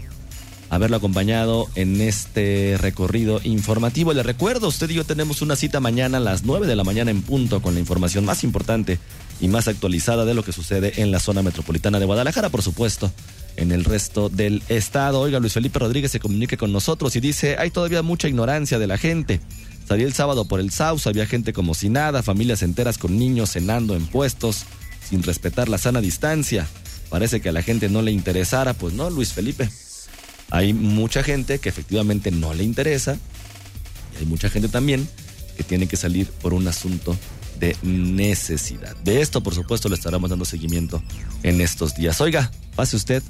haberlo 0.69 0.97
acompañado 0.97 1.67
en 1.75 2.01
este 2.01 2.77
recorrido 2.79 3.41
informativo. 3.43 4.13
Le 4.13 4.23
recuerdo, 4.23 4.67
usted 4.67 4.89
y 4.89 4.95
yo 4.95 5.03
tenemos 5.03 5.41
una 5.41 5.55
cita 5.55 5.79
mañana 5.79 6.17
a 6.17 6.21
las 6.21 6.43
9 6.43 6.67
de 6.67 6.75
la 6.75 6.83
mañana 6.83 7.11
en 7.11 7.21
punto 7.21 7.61
con 7.61 7.73
la 7.73 7.79
información 7.79 8.25
más 8.25 8.43
importante 8.43 8.99
y 9.43 9.49
más 9.49 9.67
actualizada 9.67 10.23
de 10.23 10.33
lo 10.33 10.41
que 10.41 10.53
sucede 10.53 11.01
en 11.01 11.11
la 11.11 11.19
zona 11.19 11.41
metropolitana 11.41 11.99
de 11.99 12.05
Guadalajara, 12.05 12.47
por 12.47 12.61
supuesto, 12.61 13.11
en 13.57 13.73
el 13.73 13.83
resto 13.83 14.29
del 14.29 14.63
estado. 14.69 15.19
Oiga, 15.19 15.41
Luis 15.41 15.51
Felipe 15.51 15.79
Rodríguez 15.79 16.11
se 16.11 16.21
comunique 16.21 16.55
con 16.55 16.71
nosotros 16.71 17.13
y 17.17 17.19
dice, 17.19 17.57
hay 17.59 17.69
todavía 17.69 18.01
mucha 18.03 18.29
ignorancia 18.29 18.79
de 18.79 18.87
la 18.87 18.97
gente. 18.97 19.41
Salí 19.85 20.03
el 20.03 20.13
sábado 20.13 20.45
por 20.45 20.61
el 20.61 20.71
South, 20.71 21.01
había 21.07 21.25
gente 21.25 21.51
como 21.51 21.73
si 21.73 21.89
nada, 21.89 22.23
familias 22.23 22.63
enteras 22.63 22.97
con 22.97 23.19
niños 23.19 23.51
cenando 23.51 23.97
en 23.97 24.05
puestos, 24.07 24.63
sin 25.09 25.21
respetar 25.23 25.67
la 25.67 25.77
sana 25.77 25.99
distancia. 25.99 26.65
Parece 27.09 27.41
que 27.41 27.49
a 27.49 27.51
la 27.51 27.63
gente 27.63 27.89
no 27.89 28.01
le 28.01 28.13
interesara, 28.13 28.73
pues 28.73 28.93
no, 28.93 29.09
Luis 29.09 29.33
Felipe. 29.33 29.69
Hay 30.51 30.71
mucha 30.71 31.21
gente 31.21 31.59
que 31.59 31.67
efectivamente 31.67 32.31
no 32.31 32.53
le 32.53 32.63
interesa 32.63 33.17
y 34.15 34.19
hay 34.19 34.25
mucha 34.25 34.49
gente 34.49 34.69
también 34.69 35.05
que 35.57 35.63
tiene 35.63 35.87
que 35.87 35.97
salir 35.97 36.27
por 36.27 36.53
un 36.53 36.65
asunto 36.65 37.17
de 37.59 37.75
necesidad. 37.81 38.95
De 38.97 39.21
esto, 39.21 39.41
por 39.41 39.53
supuesto, 39.53 39.89
le 39.89 39.95
estaremos 39.95 40.29
dando 40.29 40.45
seguimiento 40.45 41.01
en 41.43 41.61
estos 41.61 41.95
días. 41.95 42.19
Oiga, 42.21 42.51
pase 42.75 42.95
usted 42.95 43.23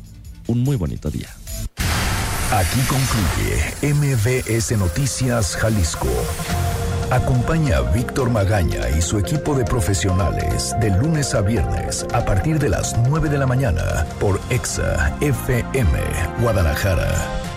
un 0.47 0.61
muy 0.61 0.75
bonito 0.75 1.09
día. 1.09 1.29
Aquí 2.51 2.79
concluye 2.81 3.93
MBS 3.93 4.77
Noticias 4.77 5.55
Jalisco. 5.55 6.09
Acompaña 7.09 7.77
a 7.77 7.81
Víctor 7.81 8.29
Magaña 8.29 8.89
y 8.97 9.01
su 9.01 9.19
equipo 9.19 9.55
de 9.55 9.65
profesionales 9.65 10.75
de 10.79 10.89
lunes 10.91 11.33
a 11.35 11.41
viernes 11.41 12.05
a 12.13 12.25
partir 12.25 12.59
de 12.59 12.69
las 12.69 12.97
9 13.07 13.29
de 13.29 13.37
la 13.37 13.45
mañana 13.45 14.05
por 14.19 14.39
EXA 14.49 15.15
FM 15.21 15.99
Guadalajara 16.41 17.52